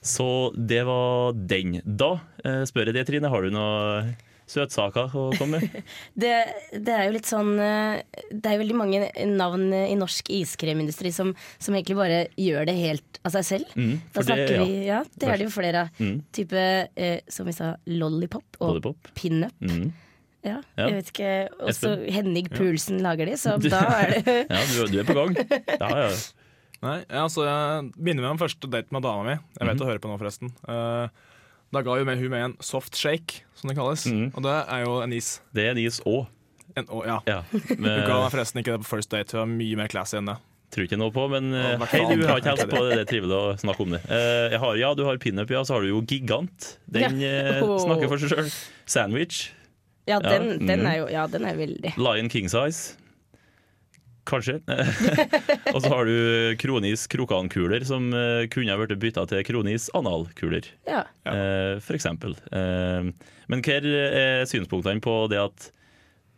Så 0.01 0.25
det 0.57 0.81
var 0.87 1.33
den. 1.37 1.75
Da 1.85 2.15
eh, 2.43 2.63
spør 2.65 2.89
jeg 2.89 2.95
deg, 2.97 3.05
Trine, 3.05 3.29
har 3.29 3.41
du 3.45 3.51
noen 3.53 4.15
søtsaker 4.51 5.13
å 5.15 5.27
komme 5.37 5.61
med? 5.61 5.83
Det, 6.21 6.31
det 6.73 6.91
er 6.95 7.05
jo 7.05 7.13
litt 7.15 7.29
sånn 7.29 7.53
eh, 7.61 8.01
Det 8.33 8.49
er 8.49 8.57
jo 8.57 8.61
veldig 8.65 8.75
mange 8.81 8.99
navn 9.29 9.67
i 9.77 9.93
norsk 9.95 10.27
iskremindustri 10.35 11.13
som, 11.15 11.29
som 11.61 11.77
egentlig 11.77 11.95
bare 12.01 12.17
gjør 12.35 12.65
det 12.67 12.75
helt 12.81 13.21
av 13.23 13.35
seg 13.37 13.45
selv. 13.47 13.71
Mm, 13.77 13.93
Da 14.11 14.25
snakker 14.25 14.49
det- 14.49 14.57
ja. 14.57 14.65
vi 14.65 14.81
Ja, 14.89 14.99
det 15.21 15.29
er 15.29 15.37
det 15.37 15.45
jo 15.47 15.53
flere 15.53 15.85
av. 15.85 15.93
Mm. 16.01 16.17
Type, 16.35 16.65
eh, 16.97 17.19
som 17.31 17.47
vi 17.47 17.53
sa, 17.55 17.75
lollipop 17.87 18.57
og 18.59 18.73
Lollipop. 18.73 19.13
pinup. 19.15 19.53
Mm. 19.61 19.91
Ja, 20.41 20.57
Ja. 20.75 20.87
jeg 20.89 20.93
vet 20.97 21.09
ikke. 21.13 21.31
Også? 21.69 21.93
Henning 22.11 22.47
Poulsen 22.49 22.97
lager 23.05 23.29
de, 23.29 23.37
så 23.37 23.55
da 23.61 23.85
er 24.01 24.15
det 24.17 24.37
Ja, 24.49 24.61
du, 24.73 24.87
du 24.89 24.99
er 24.99 25.05
på 25.05 25.13
gang. 25.21 25.37
Ja, 25.79 25.89
ja. 26.09 26.13
Nei, 26.81 26.97
altså, 27.13 27.43
Jeg 27.45 27.91
begynner 27.93 28.23
med 28.25 28.31
den 28.33 28.41
første 28.41 28.69
date 28.73 28.91
med 28.91 29.03
dama 29.05 29.23
mi. 29.27 29.35
Jeg 29.59 29.67
vet 29.67 29.75
Mhm. 29.77 29.83
å 29.85 29.89
høre 29.91 29.99
på 30.01 30.09
nå, 30.09 30.17
forresten. 30.17 30.49
Uh, 30.67 31.07
da 31.71 31.81
ga 31.85 31.95
hun 31.95 32.05
med, 32.05 32.17
hun 32.17 32.29
med 32.33 32.43
en 32.43 32.55
soft 32.59 32.95
shake, 32.97 33.43
som 33.55 33.69
det 33.69 33.77
kalles. 33.77 34.05
Mhm. 34.09 34.31
Og 34.35 34.41
det 34.43 34.55
er 34.67 34.85
jo 34.85 35.01
en 35.01 35.13
is. 35.13 35.39
Det 35.53 35.65
er 35.67 35.71
en 35.71 35.77
is 35.77 35.99
òg. 36.05 36.25
En, 36.75 36.85
å, 36.87 37.03
ja. 37.05 37.19
Men... 37.51 37.99
Hun 37.99 38.07
ga 38.07 38.17
meg 38.23 38.31
forresten 38.31 38.61
ikke 38.63 38.77
det 38.77 38.81
på 38.85 38.89
first 38.95 39.09
date. 39.11 39.31
Hun 39.35 39.39
var 39.43 39.51
mye 39.57 39.75
mer 39.77 39.87
classy 39.91 40.17
enn 40.17 40.25
det. 40.31 40.37
tror 40.71 40.85
ikke 40.87 40.97
noe 40.97 41.11
på, 41.11 41.25
men 41.29 41.53
eh, 41.53 41.77
hei, 41.91 42.15
du 42.15 42.25
har 42.25 42.39
ikke 42.39 42.53
helst 42.55 42.69
på 42.71 42.79
det. 42.87 42.95
Det 42.95 43.01
er 43.03 43.09
trivelig 43.09 43.35
å 43.35 43.57
snakke 43.59 43.83
om 43.83 43.91
det. 43.91 43.99
Uh, 44.07 44.47
Jeg 44.53 44.59
har, 44.63 44.75
ja, 44.79 44.93
du 44.95 45.03
har 45.03 45.17
pinup, 45.19 45.49
ja. 45.51 45.63
Så 45.67 45.75
har 45.75 45.81
du 45.83 45.89
jo 45.89 45.99
gigant. 46.01 46.77
Den 46.87 47.19
Åh. 47.19 47.75
snakker 47.85 48.07
for 48.07 48.17
seg 48.23 48.31
sjøl. 48.31 48.47
Sandwich. 48.87 49.51
Ja, 50.07 50.17
Ja, 50.17 50.19
den, 50.39 50.65
den 50.65 50.79
mm. 50.81 50.87
er 50.89 50.95
jo 50.97 51.09
Ja, 51.11 51.27
den 51.29 51.43
er 51.45 51.53
veldig 51.59 51.91
Lion 51.99 52.27
king 52.31 52.47
size. 52.49 52.95
Kanskje. 54.31 54.59
og 55.73 55.81
så 55.83 55.91
har 55.91 56.07
du 56.07 56.55
kronis 56.61 57.03
krokankuler, 57.11 57.83
som 57.87 58.09
eh, 58.15 58.45
kunne 58.51 58.71
ha 58.71 58.79
blitt 58.79 59.01
bytta 59.01 59.25
til 59.29 59.43
kronis 59.47 59.89
analkuler. 59.97 60.71
Ja. 60.87 61.03
Eh, 61.27 61.75
for 61.83 61.97
eksempel. 61.97 62.37
Eh, 62.55 63.11
men 63.51 63.65
hva 63.65 63.77
er 63.81 64.47
synspunktene 64.47 65.03
på 65.03 65.25
det 65.31 65.41
at 65.41 65.69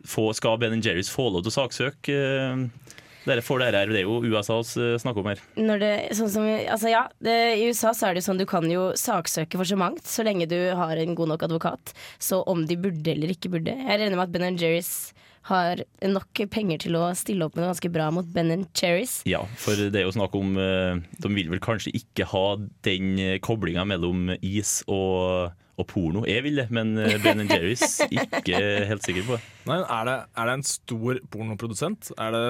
få, 0.04 0.32
skal 0.36 0.58
Ben 0.60 0.82
Jerrys 0.82 1.12
få 1.12 1.30
lov 1.30 1.46
til 1.46 1.54
å 1.54 1.58
saksøke? 1.62 2.18
eh, 2.18 3.00
dere 3.24 3.40
får 3.44 3.62
dere 3.62 3.80
her, 3.80 3.88
Det 3.92 4.02
er 4.02 4.04
jo 4.04 4.20
USA 4.20 4.58
vi 4.60 4.98
snakker 5.00 5.22
om 5.22 5.30
her. 5.32 5.40
Når 5.56 5.80
det, 5.80 5.92
sånn 6.18 6.30
som, 6.34 6.44
altså 6.44 6.90
ja, 6.92 7.06
det, 7.24 7.36
I 7.56 7.70
USA 7.70 7.94
så 7.96 8.10
er 8.10 8.18
det 8.18 8.24
sånn 8.26 8.40
du 8.40 8.44
kan 8.48 8.66
jo 8.68 8.90
saksøke 9.00 9.56
for 9.56 9.68
så 9.68 9.78
mangt, 9.80 10.04
så 10.04 10.26
lenge 10.26 10.48
du 10.50 10.58
har 10.76 11.00
en 11.00 11.16
god 11.16 11.32
nok 11.32 11.46
advokat. 11.48 11.94
Så 12.20 12.42
om 12.50 12.66
de 12.68 12.76
burde 12.76 13.14
eller 13.14 13.32
ikke 13.32 13.54
burde. 13.56 13.72
Jeg 13.72 14.00
regner 14.00 14.18
med 14.18 14.26
at 14.26 14.34
Ben 14.34 14.60
Jerrys 14.60 15.14
har 15.50 15.82
nok 16.08 16.40
penger 16.52 16.78
til 16.86 16.96
å 16.96 17.08
stille 17.18 17.44
opp 17.44 17.56
med 17.56 17.64
noe 17.64 17.72
ganske 17.74 17.90
bra 17.92 18.06
mot 18.14 18.28
Ben 18.32 18.64
Cherries. 18.76 19.18
Ja, 19.28 19.42
for 19.60 19.76
det 19.76 20.00
er 20.00 20.06
jo 20.06 20.14
snakk 20.16 20.34
om 20.38 20.54
eh, 20.56 21.02
De 21.20 21.32
vil 21.34 21.50
vel 21.52 21.60
kanskje 21.64 21.92
ikke 21.98 22.24
ha 22.30 22.46
den 22.86 23.18
koblinga 23.44 23.84
mellom 23.88 24.30
is 24.40 24.78
og, 24.88 25.52
og 25.76 25.88
porno. 25.90 26.24
Jeg 26.28 26.46
vil 26.46 26.62
det, 26.62 26.70
men 26.72 26.96
eh, 26.96 27.18
Ben 27.20 27.44
Jerry's 27.44 27.98
ikke 28.08 28.62
helt 28.88 29.04
sikker 29.04 29.28
på. 29.28 29.40
Nei, 29.68 29.82
er 29.84 30.08
det, 30.08 30.16
er 30.32 30.48
det 30.48 30.56
en 30.60 30.66
stor 30.70 31.20
pornoprodusent? 31.34 32.14
Er 32.16 32.32
det 32.32 32.48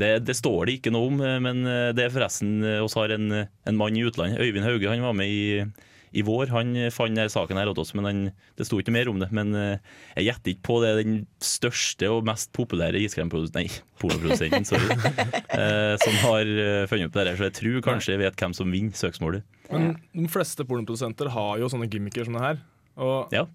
Det, 0.00 0.08
det 0.24 0.34
står 0.34 0.66
det 0.66 0.78
ikke 0.78 0.90
noe 0.94 1.10
om, 1.12 1.20
eh, 1.20 1.36
men 1.44 1.66
eh, 1.68 1.90
det 1.94 2.06
er 2.06 2.14
forresten 2.14 2.62
eh, 2.64 2.80
oss 2.82 2.96
har 2.96 3.12
en, 3.12 3.28
en 3.44 3.76
mann 3.78 3.94
i 3.94 4.02
utlandet. 4.08 4.40
Øyvind 4.40 4.64
Hauge 4.64 4.88
han 4.88 5.04
var 5.04 5.12
med 5.12 5.28
i, 5.28 5.66
i 6.12 6.24
vår. 6.26 6.50
Han 6.52 6.74
fant 6.94 7.14
denne 7.16 7.32
saken 7.32 7.58
her 7.60 7.70
også, 7.70 7.86
oss, 7.86 7.94
men 7.98 8.08
han, 8.08 8.20
det 8.58 8.66
sto 8.68 8.80
ikke 8.82 8.94
mer 8.94 9.10
om 9.12 9.20
det. 9.22 9.30
Men 9.34 9.54
eh, 9.58 9.94
jeg 10.18 10.28
gjetter 10.30 10.54
ikke 10.54 10.66
på 10.68 10.76
det. 10.84 10.92
Den 11.00 11.16
største 11.42 12.10
og 12.12 12.26
mest 12.28 12.52
populære 12.56 13.00
iskremprodusenten 13.02 13.62
Nei, 13.62 13.80
pornoprodusenten, 14.02 14.66
sorry. 14.68 14.98
eh, 15.60 15.94
som 16.02 16.20
har 16.26 16.52
eh, 16.52 16.84
funnet 16.90 17.10
opp 17.10 17.16
det 17.16 17.26
her. 17.30 17.40
Så 17.40 17.48
jeg 17.48 17.56
tror 17.60 17.80
kanskje 17.88 18.14
jeg 18.16 18.22
vet 18.24 18.38
hvem 18.44 18.54
som 18.56 18.72
vinner 18.72 18.96
søksmålet. 18.98 19.48
Men 19.72 19.96
de 20.12 20.28
fleste 20.32 20.66
pornoprodusenter 20.68 21.32
har 21.32 21.58
jo 21.62 21.72
sånne 21.72 21.88
gimmicker 21.92 22.28
som 22.28 22.38
det 22.38 22.46
her. 22.46 22.62
Og 23.00 23.34
Ja. 23.34 23.48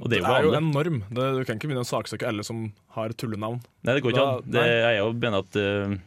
Og 0.00 0.08
det 0.08 0.22
det 0.22 0.24
er 0.24 0.46
jo 0.46 0.48
er 0.48 0.54
jo 0.54 0.56
en 0.56 0.70
norm. 0.72 1.02
Det, 1.12 1.24
du 1.36 1.42
kan 1.44 1.58
ikke 1.58 1.68
begynne 1.68 1.84
å 1.84 1.88
saksøke 1.88 2.24
alle 2.24 2.44
som 2.46 2.70
har 2.96 3.12
tullenavn. 3.20 3.58
Nei, 3.84 3.96
det 3.96 4.02
går 4.04 4.14
ikke 4.14 4.22
an. 4.24 4.46
Det 4.48 4.62
er 4.64 4.78
jeg 4.86 5.00
jo 5.02 5.10
mener 5.12 5.44
at 5.44 5.58
eh, 5.60 5.98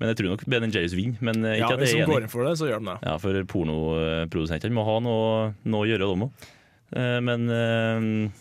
Men 0.00 0.10
jeg 0.10 0.18
tror 0.18 0.32
nok 0.34 0.44
Ben 0.50 0.70
Jerry's 0.74 0.94
vinner. 0.96 1.20
Men 1.22 1.44
ikke 1.44 1.58
Ja, 1.60 1.68
at 1.70 1.84
jeg 1.84 1.92
de 1.94 2.02
er 2.02 2.10
går 2.10 2.26
inn 2.26 2.32
for 2.32 2.48
det, 2.48 2.56
så 2.58 2.66
gjør 2.70 2.82
de 2.82 2.90
det. 2.90 2.96
Ja, 3.06 3.14
for 3.22 3.44
pornoprodusentene 3.52 4.74
må 4.74 4.84
ha 4.88 4.96
noe, 5.04 5.52
noe 5.62 5.84
å 5.84 5.88
gjøre, 5.88 6.08
de 6.10 6.26
òg. 6.26 6.48
Men 7.24 7.46
eh, 7.50 8.40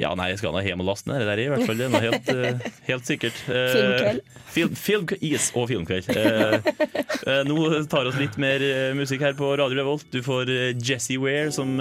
Ja, 0.00 0.10
nei, 0.18 0.32
jeg 0.32 0.40
skal 0.40 0.54
nå 0.56 0.62
hjem 0.64 0.80
og 0.82 0.88
laste 0.88 1.06
ned 1.10 1.22
det 1.22 1.28
der 1.28 1.42
i 1.42 1.48
hvert 1.52 1.66
fall. 1.68 1.78
Det 1.78 1.84
er 1.86 1.92
noe 1.92 2.02
helt, 2.02 2.30
eh, 2.32 2.64
helt 2.90 3.06
sikkert. 3.06 3.36
Eh, 3.46 3.74
Filmkveld. 3.74 4.32
Film, 4.54 4.74
film, 4.78 5.06
is 5.22 5.50
og 5.54 5.68
filmkveld. 5.70 6.10
Eh, 6.14 6.56
eh, 7.30 7.42
nå 7.46 7.58
tar 7.90 8.10
oss 8.10 8.18
litt 8.18 8.38
mer 8.42 8.62
eh, 8.62 8.90
musikk 8.98 9.22
her 9.26 9.38
på 9.38 9.52
Radio 9.58 9.78
Revolt. 9.82 10.06
Du 10.14 10.20
får 10.26 10.50
Jesse 10.50 10.94
Jessie 10.94 11.18
Ware, 11.22 11.50
som 11.54 11.76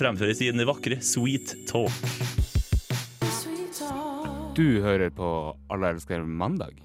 fremføres 0.00 0.40
i 0.44 0.50
den 0.52 0.64
vakre 0.68 1.00
Sweet 1.04 1.56
Talk. 1.68 1.92
Du 4.58 4.80
hører 4.82 5.12
på 5.14 5.28
Alle 5.70 5.92
elsker 5.94 6.24
mandag. 6.24 6.80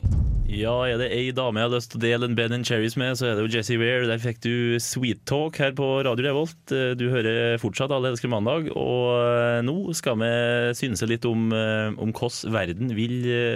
Ja, 0.53 0.74
er 0.86 1.00
det 1.01 1.07
ei 1.15 1.31
dame 1.33 1.57
jeg 1.57 1.65
har 1.65 1.74
lyst 1.74 1.89
til 1.89 1.98
å 1.98 2.03
dele 2.03 2.27
en 2.29 2.36
Ben 2.38 2.65
Cherries 2.67 2.93
med, 3.00 3.15
så 3.17 3.25
er 3.25 3.38
det 3.39 3.45
jo 3.48 3.53
Jesse 3.55 3.77
Ware. 3.81 4.05
Der 4.05 4.22
fikk 4.22 4.38
du 4.43 4.77
Sweet 4.83 5.24
Talk 5.25 5.57
her 5.57 5.74
på 5.74 5.88
Radio 6.05 6.27
Revolt. 6.27 6.60
Eh, 6.69 6.91
Du 7.00 7.07
hører 7.10 7.57
fortsatt 7.62 7.93
Alle 7.95 8.12
elsker 8.13 8.29
mandag, 8.29 8.69
og 8.77 9.07
eh, 9.17 9.63
nå 9.65 9.95
skal 9.98 10.19
vi 10.22 10.29
synse 10.77 11.10
litt 11.10 11.25
om, 11.25 11.48
eh, 11.57 11.89
om 11.98 12.13
hvordan 12.13 12.53
verden 12.53 12.93
vil 12.93 13.15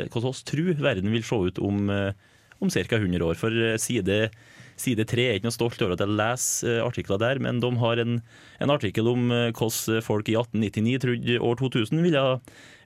Hvordan 0.09 0.31
oss 0.31 0.41
tror 0.47 0.73
verden 0.81 1.13
vil 1.13 1.25
se 1.27 1.37
ut 1.37 1.61
om, 1.61 1.85
om 1.91 2.73
ca. 2.73 2.97
100 2.97 3.29
år. 3.29 3.37
For 3.37 3.53
eh, 3.53 3.77
side 4.79 5.03
tre. 5.05 5.17
3 5.17 5.23
er 5.31 5.37
ikke 5.39 5.47
noe 5.49 5.55
stolt 5.55 5.81
over 5.81 5.95
at 5.95 6.01
jeg 6.03 6.13
leser 6.13 6.75
eh, 6.77 6.83
artikler 6.85 7.17
der, 7.21 7.39
men 7.41 7.61
de 7.63 7.69
har 7.81 7.97
en, 8.03 8.19
en 8.61 8.73
artikkel 8.73 9.07
om 9.09 9.31
eh, 9.33 9.49
hvordan 9.55 10.03
folk 10.05 10.29
i 10.29 10.35
1899 10.37 10.99
trodde 11.01 11.37
år 11.41 11.57
2000 11.57 12.03
ville, 12.05 12.23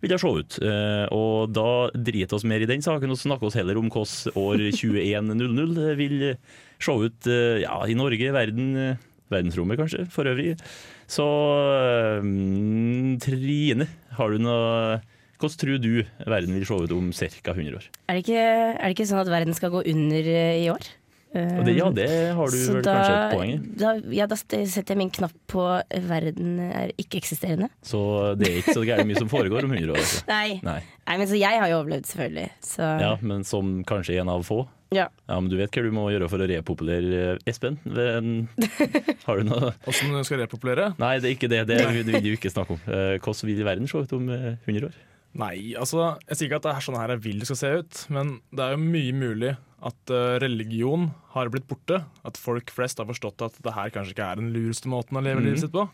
ville 0.03 0.19
se 0.21 0.31
ut. 0.39 0.60
Eh, 0.63 1.05
Og 1.12 1.51
da 1.51 1.67
driter 1.95 2.38
oss 2.38 2.48
mer 2.48 2.63
i 2.63 2.69
den 2.69 2.81
saken 2.86 3.12
og 3.12 3.19
snakker 3.19 3.50
oss 3.50 3.57
heller 3.60 3.79
om 3.81 3.91
hvordan 3.91 4.36
år 4.39 4.63
2100 4.81 5.95
vil 6.00 6.17
se 6.81 6.95
ut 6.95 7.27
eh, 7.27 7.62
ja, 7.65 7.75
i 7.83 7.98
Norge, 8.00 8.31
verden, 8.33 8.71
eh, 8.79 9.07
verdensrommet 9.31 9.79
kanskje, 9.79 10.07
for 10.12 10.27
øvrig. 10.31 10.55
Så 11.12 11.27
eh, 11.75 12.31
Trine, 13.24 13.88
har 14.17 14.31
du 14.31 14.39
noe 14.48 15.01
hvordan 15.41 15.57
tror 15.57 15.79
du 15.81 15.93
verden 16.29 16.53
vil 16.53 16.65
se 16.69 16.75
ut 16.86 16.91
om 16.93 17.07
ca. 17.17 17.53
100 17.55 17.74
år? 17.79 17.86
Er 18.07 18.17
det, 18.19 18.24
ikke, 18.27 18.41
er 18.77 18.83
det 18.86 18.93
ikke 18.93 19.07
sånn 19.10 19.24
at 19.24 19.31
verden 19.33 19.57
skal 19.57 19.71
gå 19.74 19.81
under 19.89 20.27
eh, 20.29 20.60
i 20.62 20.67
år? 20.69 20.86
Og 21.31 21.61
det, 21.63 21.75
ja, 21.77 21.88
det 21.95 22.07
har 22.35 22.51
du 22.51 22.57
Så 22.59 22.73
vel 22.75 22.83
da, 22.83 22.95
kanskje 22.97 23.13
et 23.15 23.35
poeng 23.35 23.51
i. 23.53 23.59
Da, 23.79 23.93
ja, 24.11 24.25
da 24.27 24.35
setter 24.35 24.91
jeg 24.91 25.00
min 25.00 25.13
knapp 25.15 25.35
på 25.51 25.63
eh, 25.79 26.03
'verden 26.03 26.57
er 26.67 26.91
ikke-eksisterende'. 27.00 27.69
Så 27.88 28.01
det 28.39 28.50
er 28.50 28.59
ikke 28.59 28.75
så 28.75 28.83
gærent 28.83 29.07
mye 29.07 29.21
som 29.21 29.31
foregår 29.31 29.63
om 29.63 29.71
100 29.71 29.93
år. 29.95 30.01
Altså. 30.03 30.25
Nei. 30.35 30.59
Nei. 30.65 30.81
Nei, 31.07 31.15
men 31.17 31.31
så 31.31 31.39
jeg 31.39 31.63
har 31.63 31.71
jo 31.71 31.79
overlevd, 31.79 32.09
selvfølgelig. 32.11 32.50
Så 32.67 32.91
Ja, 33.00 33.15
men 33.21 33.47
som 33.47 33.79
kanskje 33.88 34.19
en 34.19 34.31
av 34.33 34.43
få. 34.43 34.65
Ja. 34.91 35.07
Ja, 35.29 35.39
men 35.39 35.47
du 35.47 35.55
vet 35.55 35.71
hva 35.71 35.85
du 35.85 35.93
må 35.95 36.09
gjøre 36.11 36.27
for 36.27 36.43
å 36.43 36.47
repopulere 36.51 37.19
eh, 37.38 37.45
Espen? 37.47 37.77
Har 39.25 39.39
du 39.39 39.47
noe 39.47 39.71
Åssen 39.88 40.11
du 40.11 40.19
skal 40.27 40.43
repopulere? 40.43 40.89
Nei, 41.00 41.13
det 41.23 41.29
er 41.31 41.38
ikke 41.38 41.51
det. 41.51 41.61
Det 41.69 41.79
vil 41.95 42.11
vi 42.19 42.33
ikke 42.35 42.51
snakke 42.51 42.75
om. 42.75 42.83
Eh, 42.91 43.15
Hvordan 43.23 43.47
vil 43.53 43.63
verden 43.63 43.88
se 43.88 44.03
ut 44.03 44.17
om 44.19 44.27
eh, 44.35 44.57
100 44.67 44.89
år? 44.91 45.00
Nei, 45.39 45.73
altså 45.79 46.17
Jeg 46.27 46.38
sier 46.38 46.50
ikke 46.50 46.59
at 46.59 46.65
det 46.65 46.71
er 46.75 46.83
sånn 46.83 46.97
her 47.00 47.13
jeg 47.15 47.23
vil 47.23 47.41
det 47.41 47.47
skal 47.47 47.59
se 47.61 47.69
ut, 47.81 48.00
men 48.11 48.33
det 48.51 48.65
er 48.65 48.73
jo 48.75 48.81
mye 48.83 49.13
mulig 49.15 49.51
at 49.81 50.13
eh, 50.13 50.38
religion 50.43 51.09
har 51.33 51.50
blitt 51.53 51.67
borte. 51.69 52.01
At 52.27 52.38
folk 52.38 52.69
flest 52.73 53.01
har 53.01 53.07
forstått 53.09 53.41
at 53.47 53.55
det 53.65 53.73
her 53.73 53.93
kanskje 53.93 54.13
ikke 54.13 54.27
er 54.27 54.41
den 54.41 54.51
lureste 54.53 54.91
måten 54.91 55.17
å 55.17 55.23
leve 55.25 55.41
mm. 55.41 55.47
livet 55.47 55.63
sitt 55.63 55.73
på. 55.73 55.88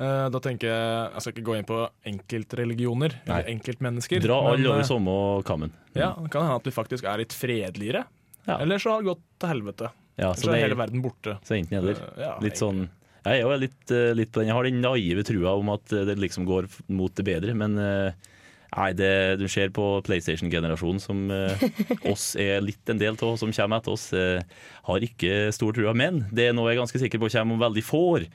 Eh, 0.00 0.26
da 0.32 0.40
tenker 0.42 0.70
jeg 0.70 0.84
Jeg 1.12 1.22
skal 1.22 1.34
ikke 1.34 1.46
gå 1.46 1.56
inn 1.58 1.68
på 1.68 1.80
enkeltreligioner 2.10 3.18
eller 3.26 3.50
enkeltmennesker. 3.52 4.24
Dra 4.24 4.38
alle 4.50 4.72
over 4.72 4.82
eh, 4.82 4.88
samme 4.88 5.16
kammen. 5.46 5.74
Ja, 5.92 6.14
Det 6.16 6.32
kan 6.32 6.48
hende 6.48 6.58
at 6.62 6.70
vi 6.70 6.74
faktisk 6.74 7.06
er 7.06 7.22
litt 7.22 7.36
fredeligere. 7.36 8.06
Ja. 8.46 8.56
Eller 8.58 8.82
så 8.82 8.94
har 8.94 9.04
det 9.04 9.12
gått 9.12 9.26
til 9.38 9.52
helvete. 9.52 9.92
Ja, 10.20 10.32
så 10.34 10.48
så 10.48 10.54
er 10.54 10.64
hele 10.64 10.74
er 10.74 10.80
verden 10.80 11.04
borte. 11.04 11.36
så 11.46 11.54
enten 11.56 11.78
eller. 11.78 12.00
Ja, 12.20 12.34
Litt 12.42 12.58
sånn 12.60 12.88
Jeg 13.22 13.38
er 13.38 13.44
jo 13.44 13.54
litt, 13.60 13.92
litt 14.16 14.32
på 14.32 14.40
den. 14.40 14.50
Jeg 14.50 14.56
har 14.56 14.66
den 14.66 14.82
naive 14.82 15.24
trua 15.28 15.54
om 15.60 15.70
at 15.76 15.92
det 15.92 16.16
liksom 16.18 16.48
går 16.48 16.66
mot 16.88 17.14
det 17.14 17.24
bedre, 17.28 17.54
men 17.56 17.76
eh, 17.78 18.30
Nei, 18.76 18.92
det 18.94 19.38
du 19.40 19.46
ser 19.50 19.72
på 19.74 19.84
PlayStation-generasjonen, 20.06 21.00
som 21.02 21.24
eh, 21.34 21.64
oss 22.12 22.36
er 22.38 22.60
litt 22.62 22.88
en 22.92 23.00
del 23.00 23.16
av, 23.18 23.34
som 23.40 23.50
kommer 23.56 23.80
etter 23.82 23.94
oss, 23.96 24.08
eh, 24.14 24.42
har 24.86 25.06
ikke 25.06 25.50
stor 25.56 25.74
trua. 25.74 25.94
Men 25.96 26.24
det 26.30 26.48
er 26.50 26.54
noe 26.56 26.70
jeg 26.70 26.78
er 26.78 26.82
ganske 26.84 27.02
sikker 27.02 27.18
på 27.22 27.30
kommer 27.34 27.58
om 27.58 27.64
veldig 27.64 27.82
få 27.86 28.02
år. 28.14 28.28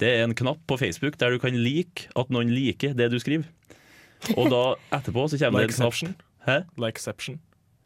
Det 0.00 0.08
er 0.08 0.22
en 0.24 0.32
knapp 0.34 0.62
på 0.66 0.78
Facebook 0.80 1.18
der 1.20 1.34
du 1.34 1.38
kan 1.42 1.52
like 1.60 2.08
at 2.16 2.30
noen 2.32 2.48
liker 2.56 2.94
det 2.96 3.10
du 3.12 3.18
skriver. 3.20 3.44
Og 4.38 4.48
da 4.52 4.62
etterpå 4.96 5.26
så 5.28 5.36
kommer 5.42 5.66
det 5.66 5.72
en 5.72 5.76
knapp 5.76 5.92
Likeception. 5.92 6.14
Hæ? 6.46 6.60
Likeception. 6.80 7.40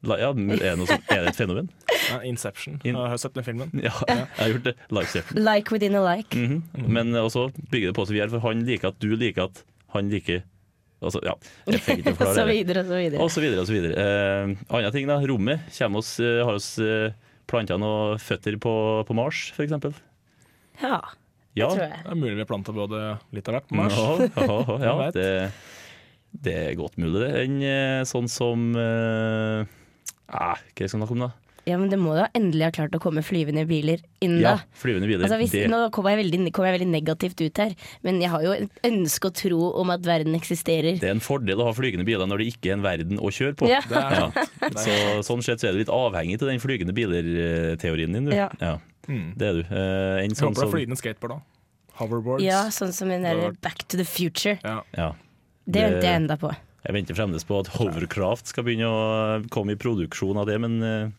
La- 0.06 0.18
Ja, 0.20 0.28
er, 0.30 0.60
det 0.62 0.72
noe 0.78 0.86
som, 0.86 1.00
er 1.10 1.24
det 1.24 1.30
et 1.32 1.38
fenomen? 1.40 1.70
Ja, 2.12 2.20
Inception. 2.28 2.76
In- 2.84 2.94
Jeg 2.94 3.10
har 3.10 3.18
sett 3.18 3.34
den 3.34 3.42
filmen. 3.46 3.70
Ja, 3.82 3.90
jeg 4.06 4.26
har 4.38 4.52
gjort 4.52 4.66
det. 4.68 4.74
Likeception. 4.94 5.40
Like 5.42 5.72
within 5.74 5.96
a 5.98 6.02
like. 6.06 6.36
Mhm. 6.38 6.60
Men 6.94 7.10
også 7.18 7.48
bygger 7.72 7.90
det 7.90 7.96
på 7.98 8.04
seg 8.06 8.14
videre, 8.20 8.30
for 8.36 8.44
han 8.46 8.62
liker 8.68 8.92
at 8.92 9.00
du 9.02 9.08
liker 9.18 9.48
at 9.50 9.64
han 9.96 10.12
liker 10.12 10.44
Altså, 11.04 11.20
ja, 11.26 11.34
jeg 11.68 12.02
Og 12.14 12.30
så 12.32 12.46
videre 12.52 12.80
og 12.80 12.88
så 12.88 12.96
videre. 12.96 13.20
Og 13.20 13.30
så 13.32 13.42
videre 13.44 13.60
og 13.62 13.68
så 13.68 13.74
videre. 13.76 13.94
Eh, 14.00 14.54
andre 14.72 14.90
ting, 14.94 15.06
da. 15.10 15.18
Rommet. 15.28 15.66
Oss, 16.00 16.14
eh, 16.24 16.40
har 16.46 16.56
vi 16.56 16.86
eh, 16.86 17.16
planta 17.50 17.76
noen 17.80 18.20
føtter 18.22 18.56
på, 18.62 18.72
på 19.06 19.16
Mars, 19.16 19.50
f.eks.? 19.56 19.76
Ja, 20.82 21.00
Ja. 21.56 21.68
tror 21.72 21.84
jeg. 21.84 22.00
Det 22.04 22.12
er 22.12 22.20
mulig 22.20 22.36
vi 22.40 22.48
planta 22.48 22.72
både 22.76 23.02
litt 23.36 23.48
av 23.48 23.58
hvert 23.58 23.68
på 23.68 23.76
Mars. 23.78 23.96
Ja, 23.96 24.30
ja, 24.40 24.78
ja, 24.88 25.10
det, 25.16 25.28
det 26.46 26.56
er 26.64 26.78
godt 26.80 26.96
mulig, 27.00 27.20
det. 27.22 27.30
En, 27.44 27.58
eh, 27.64 28.02
sånn 28.08 28.28
som 28.32 28.70
eh, 28.76 29.68
ah, 30.32 30.56
Hva 30.56 30.72
skal 30.72 30.88
jeg 30.88 30.94
snakke 30.96 31.16
om, 31.16 31.26
da? 31.28 31.30
Ja, 31.66 31.76
men 31.80 31.90
det 31.90 31.98
må 31.98 32.12
da 32.14 32.28
endelig 32.36 32.62
ha 32.68 32.70
klart 32.76 32.94
å 32.94 33.00
komme 33.02 33.24
flyvende 33.26 33.64
biler 33.66 34.02
inn 34.22 34.36
da. 34.38 34.52
Ja, 34.52 34.52
flyvende 34.78 35.08
biler. 35.10 35.24
Altså 35.26 35.38
hvis, 35.40 35.54
det, 35.56 35.64
nå 35.72 35.80
kommer 35.94 36.14
jeg, 36.14 36.20
veldig, 36.22 36.52
kommer 36.54 36.70
jeg 36.70 36.76
veldig 36.78 36.88
negativt 36.92 37.42
ut 37.42 37.60
her, 37.64 37.72
men 38.06 38.20
jeg 38.22 38.30
har 38.30 38.44
jo 38.46 38.52
et 38.54 38.84
ønske 38.86 39.32
og 39.32 39.34
tro 39.40 39.58
om 39.82 39.90
at 39.90 40.06
verden 40.06 40.38
eksisterer. 40.38 41.00
det 41.02 41.10
er 41.10 41.16
en 41.16 41.24
fordel 41.24 41.64
å 41.64 41.66
ha 41.66 41.74
flygende 41.74 42.06
biler 42.06 42.30
når 42.30 42.44
det 42.44 42.48
ikke 42.52 42.70
er 42.70 42.76
en 42.78 42.86
verden 42.86 43.18
å 43.18 43.32
kjøre 43.34 43.58
på. 43.58 43.70
Ja. 43.70 43.82
Ja. 43.90 44.28
Så, 44.78 44.94
sånn 45.26 45.42
sett 45.42 45.62
så 45.62 45.68
er 45.68 45.74
du 45.74 45.82
litt 45.82 45.90
avhengig 45.92 46.38
av 46.38 46.52
den 46.52 46.62
flygende 46.62 46.94
biler-teorien 46.96 48.14
din. 48.14 48.30
Du. 48.30 48.34
Ja. 48.36 48.48
Mm. 49.10 49.34
Det 49.38 49.50
er 49.50 49.58
du. 49.58 49.62
Eh, 49.66 50.22
en 50.24 50.38
sånn 50.38 50.54
håper 50.54 50.82
det 50.84 50.94
er 50.94 51.02
skateboard, 51.02 51.36
da. 51.36 51.42
Hoverboards. 52.00 52.44
Ja, 52.44 52.66
sånn 52.74 52.92
som 52.94 53.10
den 53.10 53.24
der 53.26 53.56
Back 53.64 53.86
to 53.88 53.98
the 53.98 54.06
Future. 54.06 54.58
Ja. 54.62 54.80
ja. 54.96 55.10
Det 55.66 55.72
Det- 55.80 55.84
venter 55.90 56.06
jeg 56.08 56.22
enda 56.22 56.36
på. 56.38 56.54
Jeg 56.86 56.94
venter 56.94 57.16
fremdeles 57.18 57.42
på 57.42 57.58
at 57.58 57.66
Hovercraft 57.74 58.46
skal 58.52 58.62
begynne 58.62 58.86
å 58.86 59.48
komme 59.50 59.74
i 59.74 59.78
produksjon 59.80 60.38
av 60.38 60.46
det, 60.46 60.60
men 60.62 60.76
uh, 60.82 61.10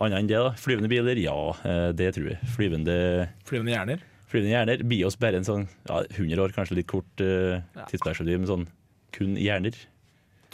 annet 0.00 0.18
enn 0.20 0.28
det, 0.30 0.38
da. 0.38 0.52
Flyvende 0.60 0.88
biler, 0.92 1.18
ja, 1.20 1.34
eh, 1.66 1.90
det 1.98 2.12
tror 2.16 2.30
jeg. 2.32 2.38
Flyvende, 2.54 2.96
Flyvende 3.48 3.72
hjerner. 3.74 4.02
flyvende 4.30 4.52
hjerner 4.54 4.82
blir 4.86 5.06
oss 5.08 5.16
bare 5.18 5.40
en 5.40 5.46
sånn 5.48 5.64
ja, 5.88 6.02
100 6.14 6.42
år, 6.44 6.52
kanskje 6.56 6.76
litt 6.78 6.86
kort 6.90 7.22
uh, 7.24 7.58
Ja. 7.74 7.86
tidsperspektiv, 7.90 8.38
men 8.42 8.46
sånn 8.50 8.66
kun 9.16 9.36
hjerner. 9.40 9.74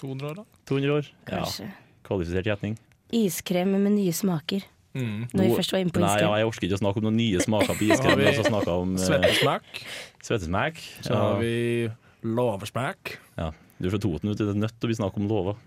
200 0.00 0.30
år, 0.30 0.34
da. 0.42 0.44
200 0.70 0.94
år. 0.94 1.08
Ja, 1.28 1.40
Kanskje. 1.42 1.66
kvalifisert 2.06 2.46
gjetning. 2.48 2.78
Iskrem 3.14 3.74
med 3.76 3.92
nye 3.98 4.12
smaker. 4.14 4.64
Mm. 4.94 5.26
Når 5.34 5.42
vi 5.42 5.54
først 5.58 5.72
var 5.74 5.80
inne 5.82 5.90
på 5.90 6.00
Nei, 6.04 6.12
ja, 6.22 6.30
jeg 6.38 6.46
orker 6.46 6.66
ikke 6.68 6.76
å 6.78 6.82
snakke 6.84 7.00
om 7.00 7.06
noen 7.08 7.16
nye 7.18 7.40
smaker 7.42 7.74
på 7.74 7.86
iskrem. 7.90 8.18
vi 8.20 8.26
og 8.30 8.36
så 8.38 8.44
snakke 8.46 8.74
om 8.78 8.92
uh, 8.94 9.02
Svettesmak. 9.02 9.82
svettesmak. 10.22 10.78
Så 11.02 11.18
har 11.18 11.40
vi 11.42 11.90
låvesmak. 12.22 13.16
Ja, 13.36 13.50
du 13.78 13.88
er 13.88 13.94
fra 13.96 14.00
Toten, 14.02 14.30
vet 14.30 14.38
du. 14.38 14.44
Det 14.46 14.54
er 14.54 14.62
nødt 14.62 14.76
til 14.78 14.86
å 14.86 14.90
bli 14.92 14.98
snakk 15.00 15.18
om 15.18 15.26
låver. 15.28 15.58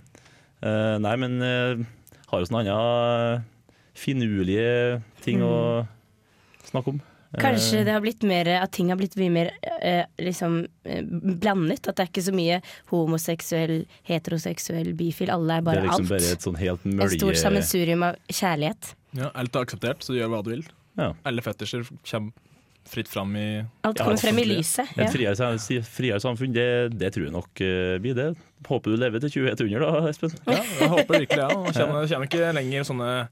Uh, 0.64 0.96
nei, 1.04 1.14
men 1.20 1.38
uh, 1.44 1.84
har 2.32 2.40
vi 2.42 2.50
noe 2.56 2.64
andre 2.64 3.44
finurlige 3.98 5.02
ting 5.26 5.42
å 5.46 5.86
snakke 6.70 6.94
om? 6.96 7.00
Kanskje 7.38 7.82
det 7.84 7.92
har 7.92 8.00
blitt 8.02 8.24
mer 8.24 8.48
At 8.62 8.72
ting 8.72 8.88
har 8.90 8.96
blitt 8.98 9.18
mye 9.20 9.30
mer 9.30 9.50
eh, 9.84 10.06
liksom 10.24 10.62
eh, 10.88 11.04
blandet. 11.04 11.84
At 11.92 11.98
det 12.00 12.06
er 12.06 12.10
ikke 12.14 12.24
så 12.30 12.34
mye 12.34 12.62
homoseksuell, 12.92 13.82
heteroseksuell, 14.08 14.94
bifil. 14.98 15.30
Alle 15.34 15.60
er 15.60 15.66
bare 15.68 15.84
alt. 15.84 15.86
Det 15.86 15.92
er 15.92 16.00
liksom 16.00 16.08
alt. 16.08 16.24
bare 16.24 16.34
et 16.38 16.48
sånn 16.48 16.60
helt 16.62 16.88
Et 17.12 17.16
stort 17.20 17.40
sammensurium 17.44 18.06
av 18.08 18.18
kjærlighet. 18.32 18.94
Ja, 19.20 19.32
alt 19.36 19.56
er 19.60 19.68
akseptert, 19.68 20.04
så 20.06 20.16
du 20.16 20.22
gjør 20.22 20.32
hva 20.34 20.44
du 20.46 20.52
vil. 20.56 20.68
Ja. 20.98 21.12
Alle 21.28 21.44
fetisjer 21.46 21.86
kommer 22.10 22.32
fritt 22.88 23.10
fram 23.12 23.34
i 23.36 23.48
Alt 23.84 24.00
Ja, 24.00 24.06
kommer 24.08 24.22
frem 24.22 24.38
i 24.40 24.46
lyset. 24.48 24.88
lyset. 24.88 24.92
Et 24.96 25.04
Ja. 25.04 25.12
friere, 25.12 25.36
sam- 25.36 25.84
friere 25.84 26.20
samfunn, 26.24 26.54
det, 26.56 26.98
det 26.98 27.12
tror 27.14 27.26
jeg 27.28 27.34
nok 27.36 27.60
uh, 27.60 27.98
blir 28.00 28.16
det. 28.16 28.30
Håper 28.66 28.96
du 28.96 28.98
lever 29.04 29.20
til 29.20 29.30
2100 29.44 29.84
da, 29.84 30.08
Espen. 30.08 30.32
Ja, 30.48 30.62
jeg 30.80 30.90
håper 30.96 31.20
virkelig 31.20 31.42
det. 31.44 31.50
Ja. 31.52 31.74
Kommer, 31.76 32.08
kommer 32.08 32.30
ikke 32.32 32.54
lenger 32.56 32.88
sånne 32.88 33.10
eh, 33.20 33.28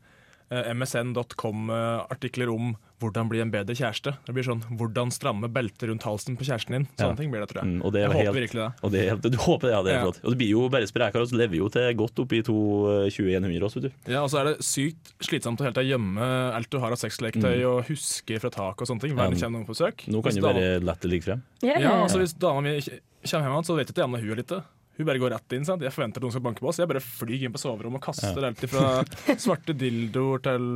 msn.com-artikler 0.51 2.49
om 2.53 2.75
hvordan 3.01 3.27
bli 3.27 3.41
en 3.43 3.51
bedre 3.51 3.75
kjæreste. 3.75 4.13
Det 4.25 4.33
blir 4.33 4.45
sånn 4.47 4.61
'hvordan 4.71 5.11
stramme 5.11 5.49
beltet 5.51 5.89
rundt 5.89 6.03
halsen 6.07 6.37
på 6.37 6.45
kjæresten 6.47 6.71
din'. 6.75 6.87
Sånne 6.95 7.11
Ja. 7.11 7.15
ting 7.15 7.29
blir 7.31 7.41
det, 7.45 7.49
tror 7.49 7.61
jeg. 7.63 7.67
Mm, 7.73 7.81
og 7.85 7.91
det 7.93 7.99
er 8.01 8.07
jeg 8.07 8.15
håper 8.15 8.23
helt- 8.23 8.35
virkelig 8.49 8.61
det. 8.63 8.73
Og 8.83 8.91
det, 8.91 9.01
er 9.11 9.15
du 9.29 9.37
håper 9.37 9.61
det, 9.67 9.71
ja, 9.71 9.81
det 9.83 9.91
er 9.91 9.95
Ja. 9.97 10.03
flott. 10.05 10.19
Og 10.23 10.29
det 10.31 10.37
blir 10.37 10.49
jo 10.49 10.69
bare 10.69 10.87
sprekere, 10.87 11.21
og 11.21 11.27
så 11.27 11.35
lever 11.35 11.55
jo 11.57 11.67
til 11.69 11.93
godt 11.95 12.15
oppi 12.15 12.41
2100 12.41 13.61
også, 13.63 13.81
vet 13.81 13.91
du. 14.05 14.11
Ja, 14.11 14.23
Og 14.23 14.29
så 14.29 14.39
er 14.39 14.43
det 14.45 14.59
sykt 14.59 15.13
slitsomt 15.19 15.57
å 15.59 15.63
hele 15.63 15.73
tida 15.73 15.85
gjemme 15.97 16.53
alt 16.55 16.69
du 16.69 16.79
har 16.79 16.91
av 16.91 16.97
sexleketøy 16.97 17.63
og 17.65 17.85
huske 17.87 18.39
fra 18.39 18.49
tak 18.49 18.81
og 18.81 18.87
sånne 18.87 19.01
ting. 19.01 19.11
Hver 19.13 19.17
gang 19.27 19.33
det 19.33 19.41
kommer 19.43 19.59
noen 19.59 19.67
på 19.67 19.75
besøk. 19.75 19.97
Mm. 20.07 20.13
Nå 20.13 20.21
kan 20.23 20.31
Hvis 20.31 20.35
du 20.35 20.41
bare 20.41 20.79
lette 20.79 21.01
det 21.01 21.11
ligge 21.11 21.23
frem. 21.25 21.41
Ja, 21.61 21.79
Ja, 21.79 21.91
altså 22.05 22.15
ja. 22.17 22.21
Hvis 22.23 22.33
dama 22.39 22.61
mi 22.61 22.79
kommer 22.79 23.43
hjem 23.43 23.51
igjen, 23.51 23.65
så 23.65 23.75
vet 23.75 23.87
ikke 23.91 23.95
jeg 23.95 24.05
om 24.05 24.11
det 24.13 24.19
er 24.21 24.23
hun 24.23 24.31
eller 24.31 24.43
ikke. 24.43 24.63
Hun 24.97 25.07
bare 25.07 25.19
går 25.19 25.33
rett 25.35 25.55
inn. 25.57 25.65
sant? 25.67 25.83
Jeg 25.83 25.91
forventer 25.91 26.21
at 26.21 26.25
noen 26.25 26.35
skal 26.35 26.45
banke 26.45 26.63
på 26.63 26.69
oss. 26.71 26.79
Jeg 26.79 26.87
bare 26.91 27.03
flyr 27.03 27.47
inn 27.47 27.55
på 27.55 27.61
soverommet 27.61 27.99
og 27.99 28.05
kaster 28.07 28.47
alt 28.47 28.61
fra 28.71 29.03
svarte 29.35 29.75
dildoer 29.75 30.43
til 30.45 30.69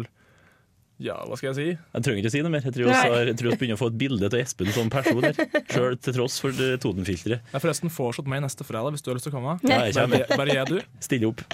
Ja, 0.99 1.15
hva 1.23 1.37
skal 1.39 1.53
jeg 1.53 1.55
si? 1.55 1.65
Jeg 1.95 2.03
trenger 2.03 2.19
ikke 2.25 2.31
si 2.33 2.41
noe 2.43 2.51
mer. 2.51 2.65
Jeg 2.65 2.73
tror 2.75 3.53
vi 3.53 3.57
begynner 3.61 3.77
å 3.77 3.79
få 3.79 3.87
et 3.93 3.97
bilde 4.01 4.27
av 4.27 4.33
Espen 4.35 4.67
som 4.75 4.89
person 4.91 5.23
her. 5.23 5.37
Sjøl 5.71 5.95
til 6.03 6.15
tross 6.17 6.39
for 6.43 6.51
Totenfilteret. 6.83 7.39
Jeg 7.39 7.55
er 7.55 7.63
forresten 7.63 7.93
fortsatt 7.93 8.27
meg 8.27 8.43
neste 8.43 8.67
fredag 8.67 8.91
hvis 8.97 9.05
du 9.05 9.11
har 9.11 9.15
lyst 9.19 9.29
til 9.29 9.31
å 9.31 9.37
komme. 9.37 9.55
Ja, 9.63 9.77
jeg. 9.87 9.95
Bare, 9.95 10.27
bare 10.41 10.57
jeg, 10.57 10.67
du. 10.67 10.99
Stille 11.05 11.29
opp. 11.31 11.45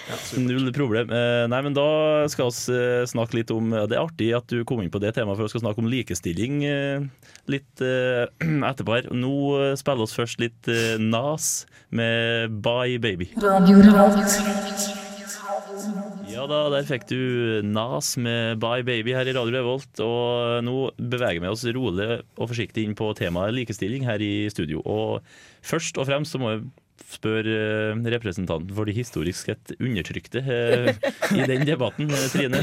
Null 0.41 0.71
problem. 0.75 1.13
Eh, 1.13 1.45
Nei, 1.51 1.61
men 1.67 1.77
da 1.77 1.85
skal 2.33 2.49
vi 2.49 2.73
eh, 2.79 3.05
snakke 3.11 3.37
litt 3.37 3.53
om 3.53 3.69
Det 3.75 3.93
er 3.93 4.01
artig 4.01 4.31
at 4.39 4.49
du 4.49 4.63
kom 4.67 4.81
inn 4.81 4.89
på 4.93 5.01
det 5.03 5.13
temaet, 5.17 5.37
for 5.37 5.45
vi 5.45 5.53
skal 5.53 5.65
snakke 5.67 5.83
om 5.85 5.91
likestilling 5.93 6.59
eh, 6.65 7.05
litt 7.53 7.85
eh, 7.85 8.25
etterpå 8.71 8.97
her. 8.97 9.11
Nå 9.13 9.35
eh, 9.61 9.71
spiller 9.77 10.09
vi 10.09 10.17
først 10.25 10.41
litt 10.41 10.73
eh, 10.73 10.97
Nas 11.01 11.53
med 11.93 12.57
Bye 12.65 12.97
Baby. 12.97 13.29
Ja 16.29 16.45
da, 16.49 16.65
der 16.71 16.85
fikk 16.87 17.05
du 17.09 17.19
Nas 17.65 18.13
med 18.21 18.59
Bye 18.61 18.85
Baby 18.85 19.15
her 19.15 19.27
i 19.27 19.33
Radio 19.35 19.53
Revolt. 19.53 20.01
Og 20.03 20.63
nå 20.65 20.75
beveger 20.97 21.41
vi 21.43 21.51
oss 21.51 21.65
rolig 21.75 22.07
og 22.37 22.49
forsiktig 22.51 22.85
inn 22.85 22.95
på 22.97 23.11
temaet 23.17 23.55
likestilling 23.55 24.05
her 24.07 24.23
i 24.23 24.47
studio. 24.53 24.81
Og 24.85 25.25
først 25.65 25.99
og 25.99 26.07
fremst 26.09 26.35
så 26.35 26.41
må 26.41 26.53
jeg 26.53 26.65
spørre 27.15 27.55
eh, 27.55 28.05
representanten 28.15 28.71
for 28.75 28.87
de 28.87 28.95
historisk 28.95 29.51
sett 29.51 29.75
undertrykte 29.77 30.41
eh, 30.41 30.93
i 31.35 31.43
den 31.47 31.65
debatten, 31.67 32.09
eh, 32.09 32.29
Trine. 32.33 32.61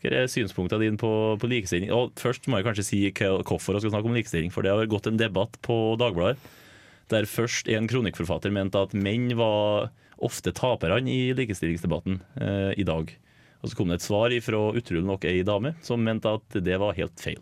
Hva 0.00 0.14
er 0.16 0.30
synspunktene 0.32 0.86
dine 0.86 1.00
på, 1.00 1.12
på 1.36 1.50
likestilling? 1.50 1.92
Og 1.92 2.16
først 2.18 2.48
må 2.48 2.58
jeg 2.58 2.70
kanskje 2.70 2.86
si 2.86 3.02
hvorfor 3.12 3.76
jeg 3.76 3.84
skal 3.84 3.92
snakke 3.92 4.08
om 4.08 4.16
likestilling. 4.16 4.52
For 4.54 4.64
det 4.64 4.72
har 4.72 4.88
gått 4.90 5.10
en 5.10 5.20
debatt 5.20 5.60
på 5.66 5.76
Dagbladet 6.00 6.40
der 7.10 7.26
først 7.26 7.68
en 7.70 7.88
kronikkforfatter 7.90 8.52
mente 8.54 8.78
at 8.78 8.94
menn 8.94 9.32
var 9.38 9.90
ofte 10.24 10.52
taperne 10.56 11.10
i 11.10 11.32
likestillingsdebatten 11.36 12.20
eh, 12.40 12.72
i 12.80 12.86
dag. 12.86 13.12
Og 13.60 13.70
så 13.70 13.76
kom 13.76 13.90
det 13.90 14.00
et 14.00 14.06
svar 14.06 14.34
fra 14.44 14.60
utrolig 14.72 15.04
nok 15.06 15.26
ei 15.28 15.42
dame 15.46 15.74
som 15.84 16.00
mente 16.04 16.32
at 16.32 16.60
det 16.64 16.78
var 16.80 16.96
helt 16.96 17.20
feil. 17.20 17.40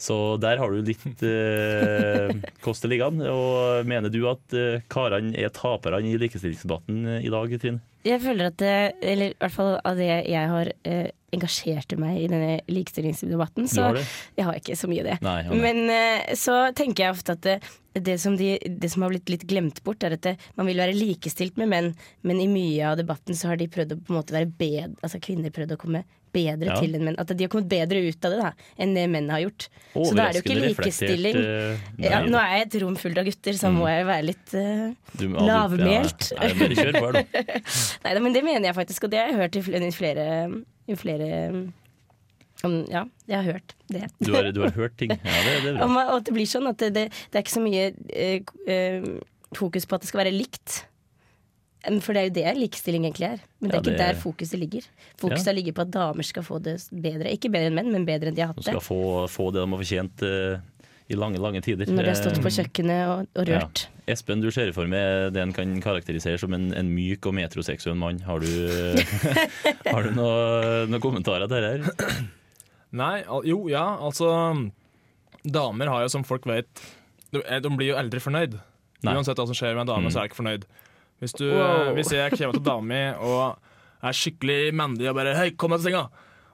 Så 0.00 0.16
der 0.40 0.56
har 0.56 0.72
du 0.72 0.80
litt 0.80 1.22
eh, 1.28 2.30
det 2.32 2.88
ligger 2.88 3.10
an. 3.10 3.20
Og 3.28 3.88
mener 3.88 4.12
du 4.12 4.22
at 4.30 4.56
eh, 4.56 4.80
karene 4.88 5.36
er 5.36 5.52
taperne 5.52 6.08
i 6.08 6.16
likestillingsdebatten 6.20 7.02
eh, 7.04 7.26
i 7.28 7.32
dag, 7.32 7.52
Trine? 7.60 7.84
Jeg 8.08 8.22
føler 8.24 8.48
at 8.48 8.56
det, 8.62 8.76
eller 9.04 9.34
i 9.34 9.38
hvert 9.42 9.52
fall 9.52 9.74
av 9.84 10.00
det 10.00 10.08
jeg 10.08 10.52
har 10.54 10.72
eh, 10.88 11.10
engasjerte 11.36 11.96
meg 12.00 12.18
i 12.24 12.28
denne 12.30 12.56
likestillingsdebatten, 12.70 13.68
så 13.70 13.90
jeg 14.36 14.46
har 14.48 14.58
ikke 14.58 14.76
så 14.78 14.90
mye 14.90 15.04
av 15.04 15.10
det. 15.12 15.18
Nei, 15.26 15.36
ja, 15.44 15.50
nei. 15.52 15.60
Men 15.62 15.92
eh, 15.94 16.34
så 16.38 16.58
tenker 16.76 17.06
jeg 17.06 17.16
ofte 17.16 17.36
at 17.38 17.44
det, 17.46 17.58
det, 18.06 18.16
som 18.22 18.36
de, 18.38 18.52
det 18.82 18.90
som 18.92 19.02
har 19.06 19.14
blitt 19.14 19.30
litt 19.32 19.46
glemt 19.50 19.82
bort, 19.86 20.02
er 20.06 20.16
at 20.18 20.26
det, 20.26 20.36
man 20.58 20.68
vil 20.70 20.80
være 20.82 20.96
likestilt 20.96 21.58
med 21.60 21.70
menn, 21.72 21.92
men 22.26 22.42
i 22.42 22.48
mye 22.50 22.92
av 22.92 22.98
debatten 23.00 23.38
så 23.38 23.52
har 23.52 23.60
de 23.60 23.70
prøvd 23.70 23.96
å 23.96 24.00
på 24.00 24.14
en 24.14 24.20
måte 24.22 24.36
være 24.36 24.50
bedre, 24.50 24.96
altså 25.06 25.22
kvinner 25.22 25.54
prøvd 25.54 25.76
å 25.76 25.80
komme 25.80 26.04
bedre 26.30 26.68
Ja. 26.70 26.76
til 26.78 26.94
enn 26.94 27.02
menn. 27.08 27.16
At 27.18 27.32
de 27.34 27.42
har 27.42 27.50
kommet 27.50 27.66
bedre 27.70 27.98
ut 28.06 28.24
av 28.28 28.30
det 28.30 28.38
da, 28.38 28.50
enn 28.78 28.94
det 28.94 29.06
menn 29.10 29.30
har 29.34 29.40
gjort. 29.42 29.64
Så 29.96 30.12
da 30.14 30.28
er 30.28 30.36
det 30.36 30.38
jo 30.40 30.44
ikke 30.44 30.60
likestilling. 30.62 31.38
Uh, 31.40 31.88
nei, 31.98 32.06
Ja, 32.06 32.20
nå 32.22 32.38
er 32.38 32.52
jeg 32.52 32.66
et 32.68 32.76
rom 32.84 32.94
fullt 33.00 33.18
av 33.18 33.26
gutter, 33.26 33.58
så 33.58 33.72
må 33.74 33.88
jeg 33.90 34.06
være 34.06 34.26
litt 34.28 34.54
uh, 34.54 34.84
Du- 35.18 35.26
lavmælt. 35.34 36.30
Ja, 36.38 36.52
nei, 38.04 38.14
men 38.24 38.32
det 38.36 38.44
mener 38.46 38.70
jeg 38.70 38.78
faktisk, 38.78 39.08
og 39.08 39.10
det 39.12 39.18
har 39.24 39.32
jeg 39.32 39.40
hørt 39.40 39.58
i 39.58 39.90
flere, 39.96 40.28
i 40.88 40.96
flere, 40.98 41.28
i 41.28 42.70
Ja, 42.92 43.06
jeg 43.26 43.36
har 43.36 43.46
hørt 43.46 43.74
det. 43.88 44.04
Du 44.20 44.34
har, 44.34 44.50
du 44.52 44.60
har 44.60 44.70
hørt 44.76 44.96
ting. 45.00 45.10
Ja, 45.10 45.38
det, 45.46 45.52
det 45.64 45.70
er 45.72 45.78
bra. 45.78 45.86
Og, 45.88 46.14
og 46.16 46.24
det 46.26 46.34
blir 46.36 46.48
sånn 46.48 46.68
at 46.68 46.78
det, 46.82 46.90
det, 46.94 47.04
det 47.32 47.38
er 47.40 47.44
ikke 47.46 47.54
så 47.56 47.62
mye 47.64 47.86
eh, 48.12 48.42
eh, 48.68 49.06
fokus 49.56 49.86
på 49.88 49.96
at 49.96 50.04
det 50.04 50.10
skal 50.10 50.24
være 50.24 50.34
likt. 50.36 50.82
Um, 51.88 51.96
For 52.04 52.12
det 52.12 52.20
er 52.20 52.28
jo 52.28 52.34
det 52.36 52.52
likestilling 52.58 53.06
egentlig 53.08 53.30
er. 53.30 53.38
Men 53.62 53.70
det 53.72 53.78
Ja, 53.78 53.80
er 53.80 53.86
ikke 53.86 54.02
der 54.02 54.20
fokuset 54.20 54.60
ligger. 54.60 54.88
Fokuset 55.22 55.56
ligger 55.56 55.72
på 55.78 55.86
at 55.86 55.94
damer 55.96 56.26
skal 56.28 56.44
få 56.44 56.58
det 56.60 56.76
bedre. 56.92 57.32
Ikke 57.32 57.48
bedre 57.52 57.70
enn 57.72 57.78
menn, 57.80 57.88
men 57.94 58.04
bedre 58.08 58.28
enn 58.28 58.36
de 58.36 58.44
har 58.44 58.52
hatt 58.52 58.60
det. 58.60 58.66
De 58.68 58.74
skal 58.76 58.84
få, 58.84 59.00
få 59.32 59.48
det 59.54 59.62
de 59.62 59.70
har 59.72 59.80
fortjent 59.80 60.26
eh, 60.28 60.60
i 61.10 61.16
lange, 61.18 61.40
lange 61.42 61.60
tider. 61.64 61.88
Når 61.90 62.06
de 62.06 62.12
har 62.12 62.18
stått 62.18 62.38
på 62.42 62.50
Eh, 62.50 62.56
kjøkkenet 62.60 63.00
og, 63.10 63.26
og 63.36 63.48
rørt. 63.50 63.84
Ja. 63.88 64.12
Espen, 64.14 64.40
du 64.42 64.48
ser 64.54 64.70
for 64.74 64.86
meg 64.90 65.32
det 65.34 65.42
en 65.42 65.52
kan 65.54 65.72
karakterisere 65.82 66.38
som 66.38 66.54
en, 66.56 66.68
en 66.74 66.88
myk 66.94 67.26
og 67.26 67.34
metroseksuell 67.34 67.96
mann. 67.98 68.20
Har 68.26 68.38
du, 68.42 68.50
har 69.92 70.06
du 70.06 70.10
noen 70.16 70.90
noe 70.90 71.02
kommentarer 71.02 71.50
til 71.50 71.62
det 71.66 71.72
her? 71.74 72.22
Nei, 73.02 73.20
al 73.22 73.44
jo, 73.46 73.68
ja, 73.70 73.84
altså 74.02 74.30
Damer 75.46 75.86
har 75.92 76.02
jo, 76.04 76.08
som 76.12 76.24
folk 76.26 76.44
vet 76.50 76.82
De, 77.30 77.40
eh, 77.46 77.60
de 77.62 77.70
blir 77.70 77.92
jo 77.92 77.98
aldri 78.00 78.18
fornøyd. 78.20 78.56
Nei. 79.06 79.14
Uansett 79.16 79.38
hva 79.38 79.46
som 79.48 79.56
skjer 79.56 79.76
med 79.78 79.86
en 79.86 79.92
dame, 79.94 80.08
Mm. 80.08 80.12
så 80.12 80.18
er 80.18 80.24
jeg 80.26 80.32
ikke 80.32 80.40
fornøyd. 80.42 80.64
Hvis, 81.20 81.32
du, 81.38 81.46
Wow. 81.52 81.92
hvis 81.94 82.10
jeg 82.12 82.32
kommer 82.34 82.56
til 82.56 82.64
dama 82.66 82.82
mi 82.90 83.02
og 83.20 83.58
er 84.02 84.16
skikkelig 84.16 84.74
mandig 84.74 85.08
og 85.10 85.14
bare 85.16 85.34
'hei, 85.36 85.50
kom 85.56 85.70
deg 85.70 85.80
til 85.80 85.92
senga', 85.92 86.08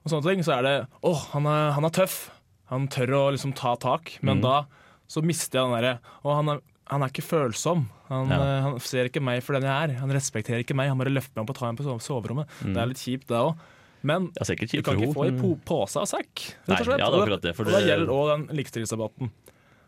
og 0.04 0.10
sånne 0.10 0.26
ting, 0.28 0.42
så 0.44 0.58
er 0.58 0.62
det 0.62 0.86
'å, 1.02 1.14
han 1.32 1.46
er, 1.46 1.70
han 1.72 1.84
er 1.84 1.90
tøff'. 1.94 2.28
Han 2.70 2.88
tør 2.88 3.12
å 3.14 3.32
liksom 3.32 3.54
ta 3.54 3.76
tak. 3.76 4.18
Men 4.22 4.38
Mm. 4.38 4.42
da 4.42 4.66
så 5.08 5.22
mister 5.22 5.60
jeg 5.60 5.70
den 5.70 5.76
derre 5.82 5.98
Og 6.24 6.34
han 6.34 6.48
er, 6.48 6.60
han 6.90 7.02
er 7.02 7.08
ikke 7.08 7.22
følsom'. 7.26 7.86
Han, 8.08 8.28
Ja. 8.28 8.36
eh, 8.36 8.62
han 8.62 8.78
ser 8.80 9.04
ikke 9.08 9.22
meg 9.22 9.42
for 9.42 9.52
den 9.54 9.62
jeg 9.62 9.90
er. 9.90 9.98
Han 10.00 10.10
respekterer 10.10 10.62
ikke 10.64 10.74
meg. 10.74 10.88
Han 10.88 10.98
bare 10.98 11.10
løfter 11.14 11.36
meg 11.36 11.42
opp 11.44 11.50
og 11.50 11.56
tar 11.56 11.72
meg 11.72 11.78
på 11.78 11.84
soverommet. 11.84 12.02
soverommet. 12.02 12.74
Det 12.74 12.76
er 12.76 12.86
litt 12.86 12.96
kjipt, 12.98 13.26
det 13.26 13.36
òg. 13.38 13.56
Men 14.02 14.26
du 14.26 14.44
kan 14.44 14.54
ikke 14.56 14.82
ikke 14.82 15.14
få 15.14 15.26
i 15.26 15.40
po 15.40 15.56
pose 15.64 15.96
og 15.96 16.06
sekk, 16.06 16.54
Nei, 16.68 16.76
rett 16.76 16.80
og 16.80 16.86
slett. 16.86 16.98
ja, 17.00 17.10
det 17.10 17.42
det, 17.42 17.56
for 17.56 17.64
og 17.64 17.72
det 17.72 17.82
det- 17.82 17.88
gjelder 17.90 18.08
òg 18.12 18.46
den 18.48 18.56
likestillingsdebatten. 18.56 19.30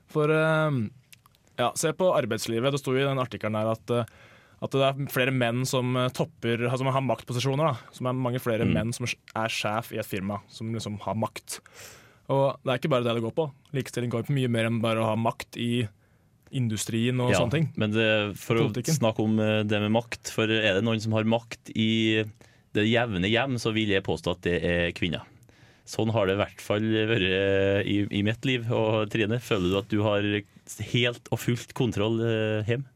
For 0.08 0.24
uh, 0.30 0.88
ja, 1.58 1.70
se 1.74 1.92
på 1.92 2.14
arbeidslivet. 2.16 2.70
Det 2.72 2.80
sto 2.80 2.92
i 2.96 3.04
den 3.04 3.18
artikkelen 3.18 3.52
der 3.52 3.70
at, 3.70 3.90
uh, 3.90 4.04
at 4.62 4.70
det 4.70 4.80
er 4.80 5.06
flere 5.06 5.30
menn 5.30 5.64
som 5.66 5.94
topper 6.14 6.58
altså, 6.66 6.78
Som 6.78 6.86
har 6.88 7.00
maktposisjoner. 7.02 7.72
Da. 7.74 7.78
Som 7.92 8.06
er 8.06 8.12
mange 8.14 8.40
flere 8.40 8.64
Mm. 8.66 8.72
menn 8.72 8.92
som 8.94 9.04
er 9.06 9.48
sjef 9.48 9.92
i 9.92 9.98
et 9.98 10.06
firma, 10.06 10.40
som 10.48 10.72
liksom 10.72 10.98
har 11.00 11.14
makt. 11.14 11.60
Og 12.28 12.58
det 12.62 12.72
er 12.74 12.80
ikke 12.80 12.90
bare 12.92 13.06
det 13.06 13.14
det 13.16 13.24
går 13.24 13.36
på. 13.36 13.46
Likestilling 13.76 14.12
går 14.12 14.26
på 14.28 14.34
mye 14.36 14.50
mer 14.52 14.68
enn 14.68 14.82
bare 14.84 15.00
å 15.00 15.08
ha 15.10 15.14
makt 15.16 15.56
i 15.60 15.86
industrien 16.56 17.20
og 17.20 17.32
Ja, 17.32 17.40
sånne 17.42 17.56
ting. 17.56 17.66
Men 17.80 17.92
det, 17.92 18.08
for 18.40 18.60
å 18.62 18.68
snakke 18.72 19.24
om 19.24 19.38
eh, 19.40 19.62
det 19.68 19.80
med 19.84 19.92
makt, 19.96 20.30
for 20.32 20.48
er 20.48 20.78
det 20.78 20.84
noen 20.84 21.00
som 21.04 21.16
har 21.16 21.28
makt 21.28 21.72
i 21.76 22.24
det 22.76 22.84
jevne 22.88 23.28
hjem, 23.28 23.56
så 23.60 23.72
vil 23.76 23.90
jeg 23.92 24.04
påstå 24.06 24.36
at 24.36 24.44
det 24.46 24.58
er 24.64 24.92
kvinner. 24.96 25.24
Sånn 25.88 26.12
har 26.12 26.28
det 26.28 26.36
i 26.36 26.40
hvert 26.42 26.60
fall 26.60 26.84
vært 26.84 27.24
eh, 27.32 27.80
i, 27.88 27.98
i 28.20 28.22
mitt 28.24 28.44
liv. 28.48 28.68
Og 28.76 29.08
Trine, 29.12 29.40
føler 29.40 29.72
du 29.72 29.78
at 29.80 29.88
du 29.92 29.98
har 30.04 30.24
helt 30.92 31.32
og 31.32 31.40
fullt 31.40 31.72
kontroll 31.76 32.20
hjemme? 32.20 32.64
hjem? 32.68 32.86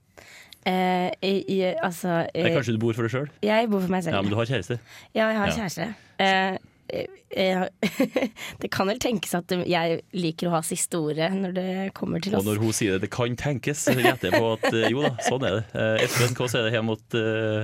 Eh, 0.63 1.09
jeg, 1.19 1.39
i, 1.51 1.57
altså 1.83 2.21
eh, 2.31 2.53
kanskje 2.55 2.77
du 2.77 2.83
bor 2.85 2.95
for 2.95 3.09
deg 3.09 3.11
sjøl? 3.17 3.31
Jeg 3.43 3.67
bor 3.73 3.83
for 3.83 3.91
meg 3.91 4.05
selv. 4.07 4.15
Ja, 4.15 4.21
men 4.23 4.31
du 4.31 4.37
har 4.39 4.47
kjæreste? 4.47 4.77
Ja, 5.11 5.25
jeg 5.33 5.41
har 5.41 5.51
Ja. 5.51 5.57
kjæreste. 5.57 5.89
Eh, 6.23 6.27
eh, 6.29 6.53
eh, 6.53 6.59
det 8.63 8.69
kan 8.73 8.89
vel 8.91 8.99
tenkes 9.01 9.33
at 9.39 9.53
jeg 9.65 10.01
liker 10.13 10.51
å 10.51 10.55
ha 10.57 10.63
siste 10.67 11.01
ordet 11.01 11.31
når 11.35 11.55
det 11.57 11.69
kommer 11.97 12.23
til 12.23 12.37
oss. 12.37 12.45
Og 12.45 12.51
når 12.51 12.61
hun 12.63 12.77
sier 12.77 12.97
det, 12.97 13.07
det 13.07 13.13
kan 13.15 13.37
tenkes, 13.39 13.87
så 13.87 13.95
gjetter 13.97 14.29
jeg 14.29 14.41
på 14.43 14.51
at 14.59 14.67
eh, 14.73 14.89
jo 14.93 15.05
da, 15.05 15.13
sånn 15.25 15.47
er 15.49 15.59
det. 15.59 15.63
Eh, 15.73 16.05
Espen, 16.07 16.37
hva 16.37 16.49
er 16.51 16.67
det 16.67 16.75
hjemme 16.77 16.93
mot, 16.93 17.17
eh, 17.19 17.63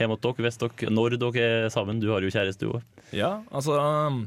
hjemme 0.00 0.16
mot 0.16 0.24
dere, 0.26 0.46
hvis 0.46 0.60
dere, 0.62 0.94
når 0.98 1.18
dere 1.22 1.44
er 1.44 1.68
sammen? 1.74 2.02
Du 2.02 2.08
har 2.10 2.26
jo 2.26 2.32
kjæreste, 2.34 2.66
du 2.66 2.74
òg. 2.78 3.04
Ja, 3.14 3.36
altså 3.54 3.78
um, 3.78 4.24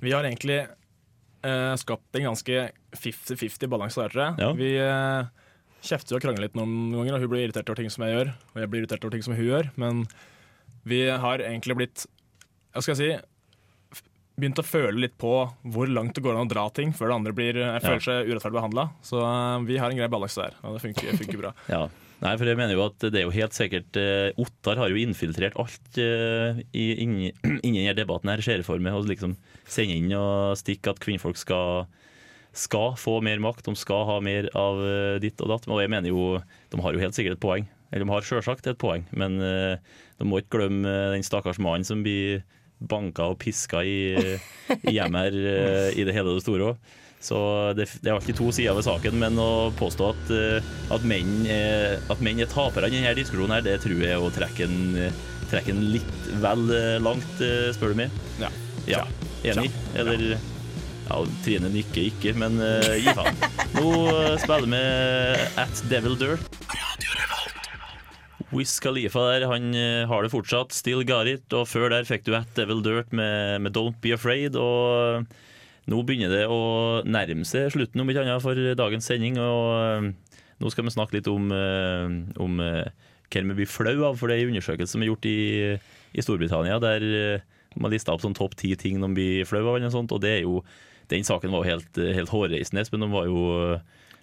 Vi 0.00 0.14
har 0.14 0.26
egentlig 0.26 0.58
eh, 0.64 1.74
skapt 1.78 2.18
en 2.18 2.32
ganske 2.32 2.66
50-50 2.98 3.70
balanse 3.70 4.02
der, 4.02 4.12
tror 4.14 4.24
jeg. 4.26 4.42
Ja. 4.42 4.50
Vi 4.58 4.72
uh, 4.82 5.30
kjefter 5.86 6.18
og 6.18 6.26
krangler 6.26 6.48
litt 6.48 6.58
noen 6.58 6.90
ganger, 6.96 7.16
og 7.16 7.24
hun 7.24 7.32
blir 7.36 7.46
irritert 7.46 7.70
over 7.70 7.82
ting 7.82 7.92
som 7.92 8.06
jeg 8.06 8.16
gjør, 8.16 8.34
og 8.54 8.62
jeg 8.62 8.72
blir 8.72 8.82
irritert 8.84 9.06
over 9.06 9.14
ting 9.14 9.26
som 9.26 9.38
hun 9.38 9.46
gjør, 9.46 9.70
men 9.78 10.04
vi 10.88 11.04
har 11.06 11.42
egentlig 11.46 11.78
blitt 11.78 12.06
Hva 12.72 12.82
skal 12.82 12.96
jeg 12.96 13.02
si? 13.02 13.28
begynt 14.42 14.60
å 14.62 14.64
føle 14.64 14.96
litt 14.96 15.16
på 15.20 15.32
hvor 15.74 15.90
langt 15.92 16.16
det 16.16 16.22
går 16.24 16.36
an 16.36 16.46
å 16.46 16.50
dra 16.50 16.64
ting 16.74 16.94
før 16.96 17.10
det 17.10 17.16
andre 17.18 17.34
blir, 17.36 17.58
eh, 17.60 17.80
føler 17.84 18.00
seg 18.04 18.30
urettferdig 18.30 18.58
behandla. 18.58 18.86
Så 19.04 19.20
eh, 19.20 19.66
vi 19.68 19.76
har 19.80 19.92
en 19.92 19.98
grei 19.98 20.08
balanse 20.10 20.40
der, 20.40 20.56
og 20.64 20.78
det 20.78 20.84
funker, 20.86 21.18
funker 21.20 21.44
bra. 21.44 21.52
Ja. 21.72 21.86
Nei, 22.22 22.36
for 22.38 22.46
jeg 22.46 22.54
mener 22.54 22.76
jo 22.76 22.84
at 22.84 23.02
det 23.02 23.18
er 23.18 23.24
jo 23.24 23.34
helt 23.34 23.56
sikkert 23.56 23.96
eh, 23.98 24.30
Ottar 24.38 24.78
har 24.78 24.92
jo 24.92 25.00
infiltrert 25.00 25.56
alt 25.58 25.98
eh, 25.98 26.60
i, 26.70 26.84
inni, 27.02 27.32
inni 27.66 27.80
denne 27.80 27.96
debatten 27.98 28.30
her, 28.30 28.42
ser 28.44 28.60
jeg 28.60 28.66
for 28.68 28.78
meg. 28.82 28.94
Og 28.94 29.10
liksom 29.10 29.34
sende 29.66 29.96
inn 29.98 30.14
og 30.14 30.54
stikke 30.60 30.94
at 30.94 31.02
kvinnfolk 31.02 31.40
skal, 31.40 31.88
skal 32.54 32.94
få 33.00 33.16
mer 33.26 33.42
makt, 33.42 33.66
de 33.66 33.74
skal 33.78 34.06
ha 34.06 34.20
mer 34.22 34.46
av 34.54 34.78
eh, 34.86 35.18
ditt 35.24 35.42
og 35.42 35.50
datt. 35.50 35.66
Og 35.66 35.82
jeg 35.82 35.90
mener 35.90 36.14
jo, 36.14 36.38
de 36.70 36.82
har 36.86 36.94
jo 36.94 37.02
helt 37.02 37.18
sikkert 37.18 37.40
et 37.40 37.42
poeng. 37.42 37.66
Eller 37.90 38.06
de 38.06 38.14
har 38.14 38.28
sjølsagt 38.28 38.70
et 38.70 38.78
poeng, 38.80 39.02
men 39.10 39.42
eh, 39.42 39.82
de 40.22 40.30
må 40.30 40.38
ikke 40.38 40.60
glemme 40.60 40.94
den 41.16 41.26
stakkars 41.26 41.58
mannen 41.58 41.84
som 41.88 42.06
blir 42.06 42.46
banka 42.88 43.30
og 43.32 43.38
piska 43.42 43.82
i, 43.86 44.38
i 44.82 44.94
hjemmet 44.96 45.28
her 45.28 45.38
eh, 45.52 45.88
i 45.98 46.06
det 46.06 46.14
hele 46.16 46.36
det 46.36 46.44
store 46.44 46.72
òg. 46.72 46.92
Så 47.22 47.38
det, 47.78 47.86
det 48.02 48.10
er 48.10 48.16
alltid 48.16 48.34
to 48.34 48.48
sider 48.50 48.74
ved 48.74 48.86
saken, 48.86 49.14
men 49.20 49.38
å 49.38 49.70
påstå 49.78 50.08
at, 50.10 50.32
eh, 50.34 50.72
at, 50.94 51.04
menn, 51.06 51.44
er, 51.46 52.00
at 52.10 52.24
menn 52.24 52.42
er 52.42 52.50
tapere 52.50 52.90
i 52.90 52.96
denne 52.96 53.14
diskusjonen, 53.18 53.54
her, 53.58 53.66
det 53.66 53.78
tror 53.84 54.02
jeg 54.02 54.16
er 54.16 54.22
å 54.22 54.32
trekke 54.34 54.66
en, 54.66 55.84
litt 55.92 56.30
vel 56.42 56.64
eh, 56.74 56.96
langt, 57.02 57.44
spør 57.76 57.94
du 57.94 58.02
meg. 58.02 58.22
Ja. 58.42 58.50
Ja, 58.88 59.04
Enig? 59.46 59.70
Eller 59.94 60.32
ja, 60.32 61.18
Trine 61.44 61.70
nikker 61.70 62.08
ikke, 62.08 62.32
men 62.38 62.58
uh, 62.58 62.94
gi 62.98 63.14
faen. 63.14 63.38
Nå 63.76 63.92
spiller 64.42 64.66
vi 64.72 64.82
At 65.62 65.82
Devil 65.90 66.18
Dirt. 66.18 66.58
Wiz 68.52 68.74
Khalifa 68.84 69.22
der, 69.30 69.46
han 69.48 69.72
eh, 69.72 70.04
har 70.08 70.24
det 70.24 70.32
fortsatt. 70.32 70.74
Still 70.76 71.06
got 71.08 71.28
it. 71.30 71.46
Og 71.56 71.64
før 71.70 71.88
der 71.92 72.04
fikk 72.04 72.26
du 72.26 72.34
At 72.36 72.50
Devil 72.56 72.82
Dirt 72.84 73.12
med, 73.16 73.62
med 73.64 73.72
Don't 73.76 73.96
Be 74.04 74.12
Afraid. 74.12 74.58
Og 74.60 75.24
nå 75.88 76.02
begynner 76.06 76.32
det 76.32 76.42
å 76.52 77.00
nærme 77.08 77.46
seg 77.48 77.72
slutten, 77.72 78.02
om 78.02 78.12
ikke 78.12 78.26
annet, 78.26 78.44
for 78.44 78.58
dagens 78.78 79.08
sending. 79.08 79.40
Og 79.40 79.64
eh, 79.78 80.36
nå 80.60 80.72
skal 80.74 80.86
vi 80.86 80.94
snakke 80.94 81.16
litt 81.16 81.32
om, 81.32 81.48
eh, 81.56 82.18
om 82.44 82.60
eh, 82.60 82.92
hva 83.32 83.44
vi 83.48 83.58
blir 83.62 83.72
flau 83.72 83.96
av, 84.10 84.20
for 84.20 84.28
det 84.28 84.36
er 84.36 84.44
en 84.44 84.52
undersøkelse 84.52 84.92
som 84.92 85.02
er 85.02 85.08
gjort 85.08 85.30
i, 85.30 85.40
i 86.12 86.24
Storbritannia, 86.24 86.76
der 86.82 87.42
man 87.80 87.88
lista 87.88 88.12
opp 88.12 88.20
sånn 88.20 88.36
topp 88.36 88.58
ti 88.60 88.74
ting 88.76 89.00
de 89.00 89.08
blir 89.16 89.46
flau 89.48 89.62
av, 89.62 89.78
eller 89.78 89.88
noe 89.88 89.94
sånt, 89.94 90.12
og 90.12 90.20
det 90.20 90.34
er 90.34 90.42
jo 90.44 90.60
den 91.08 91.24
saken 91.24 91.52
var 91.52 91.64
jo 91.64 91.72
helt, 91.72 92.00
helt 92.18 92.32
hårreisende, 92.32 92.84
men 92.92 93.06
de 93.06 93.08
var 93.14 93.30
jo 93.30 93.40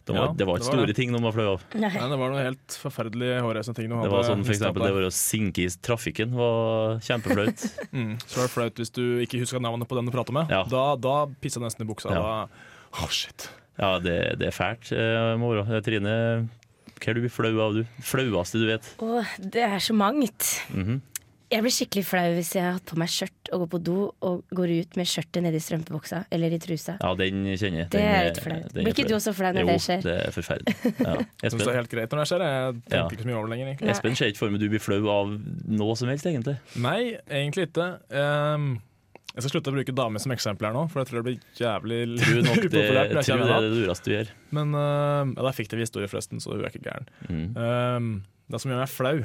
de 0.09 0.15
var, 0.17 0.25
Ja, 0.27 0.33
Det 0.39 0.47
var 0.49 0.57
ikke 0.57 0.65
det 0.65 0.69
var 0.69 0.77
store 0.79 0.89
det. 0.91 0.95
ting 0.97 1.13
de 1.15 1.21
var 1.23 1.35
flau 1.35 1.47
av. 1.53 1.63
Nei, 1.79 1.91
det 1.93 2.17
var 2.23 2.33
noe 2.33 2.43
helt 2.43 2.77
forferdelig 2.81 3.29
hårreisende 3.45 3.77
ting. 3.79 3.89
Det 3.93 4.11
var 4.13 4.25
sånn 4.27 4.43
for 4.47 4.55
eksempel 4.57 4.85
det 4.87 4.93
var 4.97 5.05
å 5.07 5.13
sinke 5.13 5.63
i 5.63 5.69
trafikken 5.85 6.33
var 6.39 6.99
kjempeflaut. 7.05 7.67
Mm. 7.93 8.11
Så 8.25 8.37
var 8.41 8.45
det 8.45 8.53
flaut 8.53 8.75
hvis 8.81 8.91
du 8.93 9.03
ikke 9.23 9.39
huska 9.41 9.59
navnet 9.61 9.87
på 9.89 9.95
den 9.97 10.05
du 10.09 10.11
prater 10.13 10.35
med. 10.35 10.51
Ja. 10.53 10.61
Da, 10.69 10.83
da 11.01 11.15
pissa 11.41 11.61
nesten 11.63 11.85
i 11.85 11.89
buksa. 11.89 12.11
Ja. 12.13 12.21
Da, 12.21 13.01
oh, 13.01 13.09
shit. 13.09 13.47
Ja, 13.79 13.95
det, 14.03 14.17
det 14.41 14.49
er 14.51 14.55
fælt. 14.55 14.91
eh, 14.93 15.33
må. 15.41 15.53
Eh, 15.63 15.79
Trine, 15.85 16.13
hva 16.99 17.09
er 17.13 17.17
du 17.21 17.29
flau 17.31 17.53
av, 17.63 17.77
du? 17.79 17.85
Flaueste 18.03 18.59
du 18.61 18.67
vet? 18.69 18.89
Å, 19.01 19.23
det 19.39 19.63
er 19.65 19.79
så 19.81 19.95
mangt. 19.97 20.49
Mhm. 20.75 20.99
Jeg 21.49 21.63
blir 21.65 21.73
skikkelig 21.73 22.03
flau 22.05 22.27
hvis 22.35 22.51
jeg 22.53 22.61
har 22.61 22.75
hatt 22.75 22.85
på 22.91 22.97
meg 23.01 23.09
skjørt 23.09 23.49
og 23.55 23.63
går 23.63 23.69
på 23.71 23.77
do 23.87 23.93
og 24.27 24.51
går 24.53 24.73
ut 24.83 24.97
med 24.99 25.07
skjørtet 25.09 25.41
nedi 25.41 25.57
strømpebuksa 25.65 26.19
eller 26.35 26.53
i 26.53 26.59
trusa. 26.61 26.93
Ja, 27.01 27.09
den 27.17 27.39
kjenner 27.57 27.81
jeg. 27.81 27.87
Det 27.89 28.01
Den 28.03 28.09
er 28.13 28.27
litt 28.27 28.41
flaut. 28.43 28.75
Blir 28.75 28.91
ikke 28.93 29.05
du 29.09 29.15
også 29.17 29.33
flau 29.33 29.49
når 29.55 29.65
jo, 29.65 29.69
det 29.71 29.77
skjer? 29.81 30.03
Jo, 30.03 30.05
det 30.05 30.17
er 30.27 30.35
forferdelig. 30.35 30.75
Ja. 30.99 31.15
Jeg 31.41 31.53
synes 31.55 31.63
det 31.63 31.71
er 31.73 31.79
helt 31.79 31.95
greit 31.95 32.13
når 32.13 32.21
det 32.21 32.27
skjer. 32.29 32.45
Jeg 32.45 32.75
tenker 32.83 32.99
Ja. 32.99 33.07
ikke 33.09 33.25
så 33.25 33.31
mye 33.31 33.39
over 33.39 33.47
det 33.49 33.53
lenger. 33.55 33.71
egentlig. 33.73 33.89
Espen 33.95 34.19
ser 34.19 34.29
ikke 34.29 34.41
for 34.43 34.53
meg 34.53 34.61
du 34.61 34.67
blir 34.75 34.83
flau 34.85 34.99
av 35.15 35.33
noe 35.81 35.97
som 35.97 36.13
helst, 36.13 36.29
egentlig. 36.29 36.55
Nei, 36.85 37.01
egentlig 37.41 37.65
ikke. 37.71 37.89
Um, 38.13 38.69
jeg 39.33 39.41
skal 39.45 39.55
slutte 39.55 39.73
å 39.73 39.77
bruke 39.79 39.97
damer 40.03 40.21
som 40.21 40.37
eksempel 40.37 40.69
her 40.69 40.77
nå, 40.77 40.85
for 40.93 41.01
jeg 41.01 41.09
tror 41.09 41.23
det 41.23 41.27
blir 41.31 41.41
jævlig 41.57 41.99
Tror 42.29 42.41
nok 42.45 42.61
det, 42.61 42.69
upopulært. 42.69 43.17
tror 43.25 43.41
det 43.41 43.51
er 43.57 43.65
det 43.65 43.73
dureste 43.73 44.05
du 44.05 44.13
gjør. 44.19 44.33
Men 44.53 44.77
uh, 44.77 45.25
ja, 45.33 45.41
der 45.49 45.57
fikk 45.57 45.73
vi 45.73 45.81
historie, 45.81 46.09
forresten, 46.13 46.37
så 46.45 46.53
hun 46.53 46.61
er 46.61 46.69
ikke 46.69 46.85
gæren. 46.85 47.09
Mm. 47.25 47.45
Um, 47.57 48.11
det 48.53 48.61
som 48.61 48.69
gjør 48.69 48.85
meg 48.85 48.93
flau 48.93 49.17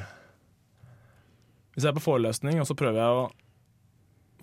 Hvis 1.75 1.83
jeg 1.85 1.91
er 1.93 1.99
på 1.99 2.05
forelesning 2.07 2.61
og 2.61 2.67
så 2.69 2.75
prøver 2.79 3.01
jeg 3.03 3.19
å 3.19 3.31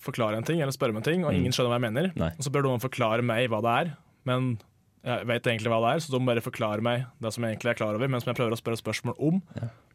forklare 0.01 0.37
en 0.39 0.43
ting, 0.47 0.59
eller 0.61 0.73
spørre 0.73 0.95
om 0.95 0.97
en 0.97 1.05
ting, 1.05 1.23
og 1.25 1.31
Mm. 1.33 1.37
ingen 1.41 1.51
skjønner 1.53 1.69
hva 1.71 1.79
jeg 1.79 1.93
mener, 1.93 2.11
Nei. 2.15 2.29
og 2.33 2.41
så 2.43 2.51
bør 2.51 2.63
noen 2.65 2.81
forklare 2.81 3.21
meg 3.23 3.49
hva 3.49 3.61
det 3.61 3.73
er, 3.89 3.97
men 4.25 4.59
jeg 5.05 5.25
vet 5.27 5.43
egentlig 5.43 5.69
hva 5.69 5.79
det 5.81 5.91
er, 5.95 5.99
så 6.01 6.11
de 6.19 6.25
bare 6.25 6.41
forklarer 6.41 6.81
meg 6.81 7.05
det 7.21 7.33
som 7.33 7.43
jeg 7.43 7.55
egentlig 7.57 7.69
er 7.71 7.77
klar 7.77 7.95
over, 7.95 8.07
men 8.07 8.19
som 8.21 8.33
jeg 8.33 8.37
prøver 8.37 8.53
å 8.53 8.61
spørre 8.61 8.81
spørsmål 8.81 9.15
om. 9.19 9.41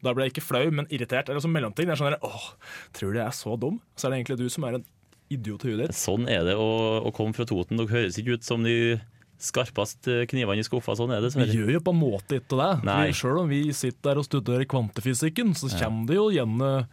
Da 0.03 0.12
blir 0.14 0.25
jeg 0.27 0.35
ikke 0.35 0.46
flau, 0.46 0.70
men 0.70 0.87
irritert. 0.90 1.29
Eller 1.29 1.40
som 1.40 1.53
mellomting. 1.53 1.87
Jeg 1.87 1.94
er 1.94 2.03
sånn 2.03 2.18
åh, 2.22 2.46
tror 2.92 3.12
du 3.12 3.18
jeg 3.18 3.27
er 3.27 3.31
så 3.35 3.59
dum? 3.59 3.81
Så 3.96 4.07
er 4.07 4.11
det 4.11 4.27
egentlig 4.27 4.38
du 4.38 4.49
som 4.49 4.64
er 4.64 4.75
en 4.75 4.85
idiot 5.31 5.64
i 5.64 5.68
huet 5.70 5.79
ditt. 5.87 5.90
Sånn 5.96 6.29
er 6.29 6.42
det 6.44 6.55
å, 6.59 7.03
å 7.07 7.12
komme 7.14 7.35
fra 7.35 7.44
Toten. 7.46 7.77
Dere 7.79 7.87
høres 7.88 8.18
ikke 8.18 8.35
ut 8.35 8.44
som 8.44 8.62
de 8.62 9.01
skarpeste 9.38 10.27
knivene 10.31 10.59
i 10.62 10.66
skuffa. 10.66 10.94
Sånn 10.99 11.12
er 11.14 11.20
det. 11.22 11.35
Vi 11.35 11.55
gjør 11.55 11.72
jo 11.77 11.81
på 11.87 11.94
en 11.94 12.01
måte 12.01 12.38
ikke 12.40 12.59
det. 12.59 13.14
Selv 13.14 13.42
om 13.42 13.49
vi 13.51 13.62
sitter 13.72 14.11
der 14.11 14.18
og 14.22 14.27
studerer 14.27 14.66
kvantefysikken, 14.66 15.55
så 15.55 15.70
Ja. 15.72 15.87
kommer 15.87 16.07
det 16.07 16.16
jo 16.16 16.31
igjen 16.31 16.61
eh, 16.62 16.85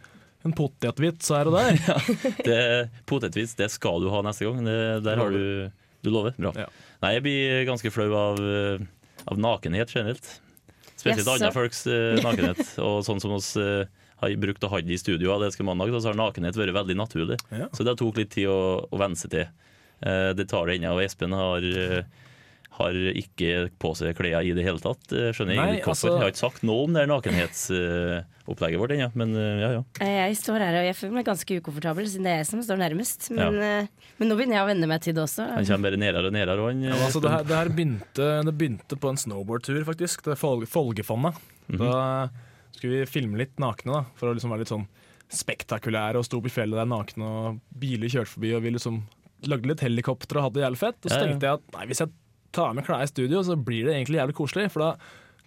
en 0.44 0.54
potetvits 0.56 1.30
her 1.32 1.48
og 1.50 1.56
der. 1.56 1.78
Det, 2.48 2.60
potetvits 3.08 3.56
det 3.56 3.70
skal 3.72 4.04
du 4.04 4.10
ha 4.12 4.20
neste 4.26 4.44
gang. 4.46 4.60
Det, 4.66 4.78
der 5.06 5.20
har 5.22 5.32
du 5.32 5.70
Du 6.04 6.10
lover? 6.12 6.34
Bra. 6.36 6.52
Ja. 6.58 6.68
Nei, 7.00 7.14
jeg 7.16 7.24
blir 7.24 7.62
ganske 7.68 7.92
flau 7.94 8.10
av, 8.18 8.40
av 9.24 9.40
nakenhet 9.40 9.94
generelt. 9.94 10.28
Spesielt 11.04 11.26
yes, 11.26 11.34
andre 11.34 11.52
folks 11.52 11.86
uh, 11.86 12.16
nakenhet. 12.24 12.60
Og 12.86 13.02
sånn 13.04 13.20
som 13.20 13.34
oss 13.36 13.54
uh, 13.60 13.84
har 14.22 14.36
brukt 14.40 14.64
å 14.64 14.70
ha 14.72 14.80
det 14.80 14.94
i 14.94 15.00
studio, 15.00 15.36
det 15.40 15.52
mandag, 15.66 15.92
så 16.00 16.12
har 16.12 16.18
nakenhet 16.18 16.56
vært 16.56 16.76
veldig 16.76 16.96
naturlig. 16.96 17.38
Ja. 17.52 17.68
Så 17.76 17.84
det 17.86 17.96
tok 18.00 18.20
litt 18.20 18.32
tid 18.34 18.48
å, 18.52 18.86
å 18.88 19.00
venne 19.00 19.18
seg 19.18 19.34
til. 19.34 19.48
Uh, 20.04 20.32
det 20.36 20.48
tar 20.50 20.68
det 20.68 20.78
ennå. 20.78 20.94
Og 20.96 21.04
Espen 21.04 21.34
har, 21.36 21.64
eh, 21.64 22.04
har 22.74 22.96
ikke 23.14 23.50
på 23.78 23.92
seg 23.98 24.16
klær 24.18 24.42
i 24.42 24.54
det 24.56 24.64
hele 24.66 24.82
tatt. 24.82 25.04
Eh, 25.14 25.30
Skjønner 25.34 25.54
jeg 25.54 25.60
Nei, 25.62 25.76
ikke 25.78 25.92
altså- 25.92 26.10
Jeg 26.10 26.22
har 26.22 26.32
ikke 26.32 26.42
sagt 26.42 26.64
noe 26.66 26.84
om 26.84 26.92
det 26.96 27.04
nakenhetsopplegget 27.10 28.80
vårt 28.82 28.94
ennå, 28.96 29.10
men 29.14 29.34
eh, 29.38 29.60
ja 29.62 29.68
ja. 29.76 29.82
Eh, 30.00 30.14
Jeg 30.28 30.38
står 30.40 30.58
her 30.64 30.78
og 30.80 30.86
jeg 30.88 30.96
føler 30.98 31.14
meg 31.14 31.28
ganske 31.28 31.58
ukomfortabel, 31.60 32.08
siden 32.10 32.26
det 32.26 32.32
er 32.32 32.40
jeg 32.42 32.48
som 32.50 32.64
står 32.66 32.80
nærmest. 32.82 33.30
Men, 33.30 33.54
ja. 33.54 33.86
men 34.18 34.28
nå 34.30 34.38
begynner 34.38 34.58
jeg 34.58 34.66
å 34.66 34.70
venne 34.72 34.90
meg 34.90 35.04
til 35.06 35.14
det 35.14 35.22
også. 35.22 35.46
Han 35.54 35.68
kommer 35.68 35.90
bare 35.90 36.02
nærere 36.02 36.26
og 36.30 36.34
nærere. 36.34 36.58
og 36.58 36.72
Han, 36.72 36.82
Ja, 36.82 36.98
altså, 36.98 37.22
det, 37.22 37.30
her, 37.30 37.44
det 37.44 37.56
her 37.60 37.70
begynte, 37.70 38.28
det 38.50 38.56
begynte 38.58 38.98
på 38.98 39.08
en 39.14 39.22
snowboardtur, 39.22 39.84
faktisk. 39.86 40.24
Det 40.26 40.38
Fol 40.38 40.64
Mm 41.66 41.78
-hmm. 41.80 41.90
Da 41.90 42.28
skulle 42.72 43.00
vi 43.00 43.06
filme 43.06 43.38
litt 43.38 43.56
nakne, 43.56 43.92
da, 43.92 44.04
for 44.16 44.28
å 44.28 44.34
liksom 44.34 44.50
være 44.50 44.58
litt 44.58 44.68
sånn 44.68 44.86
spektakulære. 45.30 46.16
Og 46.16 46.24
sto 46.24 46.38
opp 46.38 46.46
i 46.46 46.52
fjellet 46.52 46.76
der 46.76 46.84
nakne, 46.84 47.24
og 47.24 47.60
biler 47.78 48.08
kjørte 48.08 48.34
forbi, 48.34 48.54
og 48.54 48.62
vi 48.62 48.70
liksom 48.70 49.02
lagde 49.48 49.66
litt 49.66 49.80
helikopter 49.80 50.36
og 50.40 50.42
hadde 50.48 50.60
det 50.60 50.64
jævlig 50.66 50.78
fett. 50.82 51.00
Og 51.04 51.10
så 51.10 51.14
Ja, 51.14 51.20
ja. 51.20 51.26
tenkte 51.28 51.46
jeg 51.48 51.54
at 51.54 51.72
nei, 51.72 51.86
hvis 51.86 51.98
jeg 52.00 52.10
tar 52.54 52.72
med 52.78 52.86
klær 52.86 53.02
i 53.04 53.10
studio, 53.10 53.42
så 53.46 53.58
blir 53.58 53.84
det 53.88 53.96
egentlig 53.98 54.20
jævlig 54.22 54.38
koselig. 54.38 54.70
For 54.72 54.80
da 54.86 54.96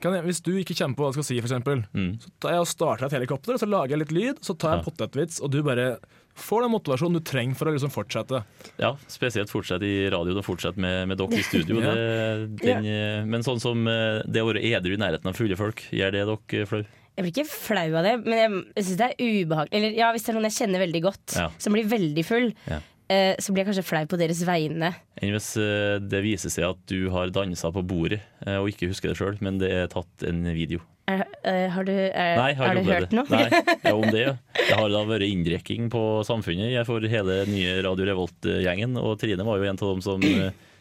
kan 0.03 0.13
jeg, 0.13 0.27
hvis 0.27 0.43
du 0.45 0.51
ikke 0.61 0.75
kjenner 0.77 0.93
på 0.99 1.07
hva 1.07 1.09
du 1.09 1.17
skal 1.17 1.25
si, 1.31 1.39
for 1.41 1.47
eksempel, 1.49 1.79
Mm. 1.95 2.11
så 2.21 2.29
tar 2.43 2.51
jeg 2.53 2.59
og 2.61 2.67
starter 2.69 3.07
et 3.07 3.15
helikopter, 3.17 3.55
og 3.55 3.59
så 3.63 3.65
lager 3.69 3.95
jeg 3.95 3.99
litt 4.03 4.11
lyd, 4.13 4.39
så 4.45 4.53
tar 4.57 4.75
jeg 4.75 4.79
en 4.79 4.85
Ja. 4.85 4.91
potetvits, 4.91 5.39
og 5.41 5.49
du 5.55 5.63
bare 5.65 5.97
får 6.37 6.61
den 6.61 6.71
motivasjonen 6.75 7.13
du 7.17 7.19
trenger 7.25 7.55
for 7.57 7.65
å 7.65 7.73
liksom 7.73 7.89
fortsette. 7.89 8.43
Ja, 8.77 8.91
spesielt 9.09 9.49
fortsett 9.49 9.81
i 9.81 10.07
radio 10.13 10.37
og 10.37 10.45
fortsett 10.45 10.77
med, 10.77 11.07
med 11.09 11.17
dere 11.17 11.33
i 11.33 11.41
studio. 11.41 11.79
Ja. 11.81 11.95
Det, 11.95 12.59
den, 12.61 12.85
eh, 12.85 13.25
Men 13.25 13.41
sånn 13.41 13.59
som 13.59 13.87
eh, 13.89 14.21
det 14.29 14.43
å 14.43 14.51
være 14.53 14.61
edru 14.61 14.93
i 14.93 15.01
nærheten 15.01 15.25
av 15.25 15.33
fulle 15.33 15.57
folk, 15.57 15.81
gjør 15.89 16.11
det 16.13 16.27
dere 16.29 16.65
flau? 16.69 16.83
Jeg 17.17 17.25
blir 17.25 17.33
ikke 17.33 17.49
flau 17.49 17.95
av 17.97 18.03
det, 18.05 18.13
men 18.29 18.59
jeg 18.75 18.85
syns 18.85 18.97
det 18.99 19.07
er 19.09 19.17
ubehagelig. 19.17 19.73
Eller 19.73 19.95
ja, 19.97 20.11
hvis 20.13 20.21
det 20.27 20.29
er 20.29 20.37
noen 20.37 20.45
jeg 20.51 20.57
kjenner 20.59 20.83
veldig 20.85 21.01
godt, 21.01 21.33
Ja. 21.39 21.47
som 21.57 21.73
blir 21.73 21.89
veldig 21.89 22.23
full, 22.29 22.53
Ja. 22.69 22.77
Eh, 23.09 23.33
så 23.39 23.53
blir 23.53 23.63
jeg 23.63 23.69
kanskje 23.71 23.85
flau 23.87 24.03
på 24.11 24.19
deres 24.19 24.41
vegne. 24.47 24.91
Enn 25.21 25.33
hvis 25.35 25.49
eh, 25.61 25.97
det 26.03 26.21
viser 26.25 26.53
seg 26.53 26.67
at 26.69 26.79
du 26.91 27.09
har 27.13 27.31
dansa 27.35 27.71
på 27.75 27.83
bordet 27.87 28.21
eh, 28.45 28.57
og 28.59 28.69
ikke 28.71 28.89
husker 28.91 29.11
det 29.13 29.17
sjøl, 29.19 29.37
men 29.43 29.59
det 29.61 29.71
er 29.73 29.89
tatt 29.91 30.27
en 30.27 30.43
video? 30.55 30.81
Er, 31.07 31.21
eh, 31.47 31.69
har 31.71 31.85
du, 31.87 31.93
er, 31.95 32.33
Nei, 32.35 32.49
har, 32.59 32.67
har 32.67 32.75
du 32.75 32.89
hørt 32.91 33.13
noe? 33.15 33.27
Nei, 33.31 33.47
ja, 33.85 33.93
om 33.95 34.03
det, 34.11 34.23
ja. 34.25 34.33
Det 34.67 34.75
har 34.75 34.89
da 34.91 35.03
vært 35.07 35.23
inndrekking 35.29 35.87
på 35.93 36.01
samfunnet 36.27 36.73
jeg 36.73 36.87
for 36.89 36.99
hele 37.07 37.37
nye 37.47 37.77
Radio 37.85 38.09
Revolt-gjengen, 38.09 38.97
og 38.99 39.13
Trine 39.21 39.45
var 39.47 39.61
jo 39.61 39.69
en 39.69 39.77
av 39.79 39.93
dem 39.93 40.01
som 40.03 40.25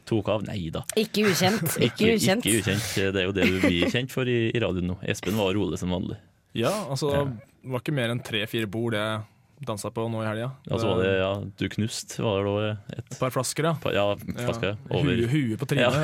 tok 0.06 0.28
av. 0.34 0.42
Nei 0.48 0.68
da. 0.74 0.82
Ikke 0.98 1.24
ukjent. 1.30 1.76
Ikke 1.86 2.10
Ikke, 2.10 2.16
ukjent. 2.18 2.46
ikke 2.46 2.58
ukjent. 2.64 2.88
Det 3.14 3.22
er 3.22 3.28
jo 3.28 3.36
det 3.38 3.46
du 3.50 3.56
blir 3.62 3.86
kjent 3.94 4.10
for 4.14 4.26
i, 4.30 4.36
i 4.50 4.62
radioen 4.62 4.90
nå. 4.92 4.98
Espen 5.06 5.38
var 5.38 5.54
rolig 5.54 5.78
som 5.82 5.94
vanlig. 5.94 6.18
Ja, 6.58 6.72
altså 6.90 7.10
Ja. 7.14 7.22
det 7.30 7.70
var 7.74 7.82
ikke 7.82 7.94
mer 7.98 8.12
enn 8.14 8.22
tre-fire 8.26 8.66
bord 8.70 8.94
jeg 8.98 9.22
dansa 9.64 9.88
på 9.90 10.04
nå 10.12 10.20
i 10.22 10.26
helga. 10.28 10.50
Ja, 10.68 10.76
så 10.78 10.86
var 10.90 10.98
det, 11.02 11.12
ja, 11.18 11.30
du 11.58 11.68
knust, 11.72 12.18
var 12.20 12.44
det 12.44 12.52
da 12.52 12.58
et 12.98 13.12
Et 13.14 13.18
par 13.20 13.30
flasker, 13.32 13.64
ja. 13.70 13.74
Pa, 13.80 13.92
Ja, 13.94 14.04
flasker 14.16 14.68
Ja. 14.74 14.76
over. 14.90 15.14
Huet 15.16 15.30
hue 15.32 15.56
på 15.56 15.66
trynet. 15.70 15.86
Ja, 15.86 15.90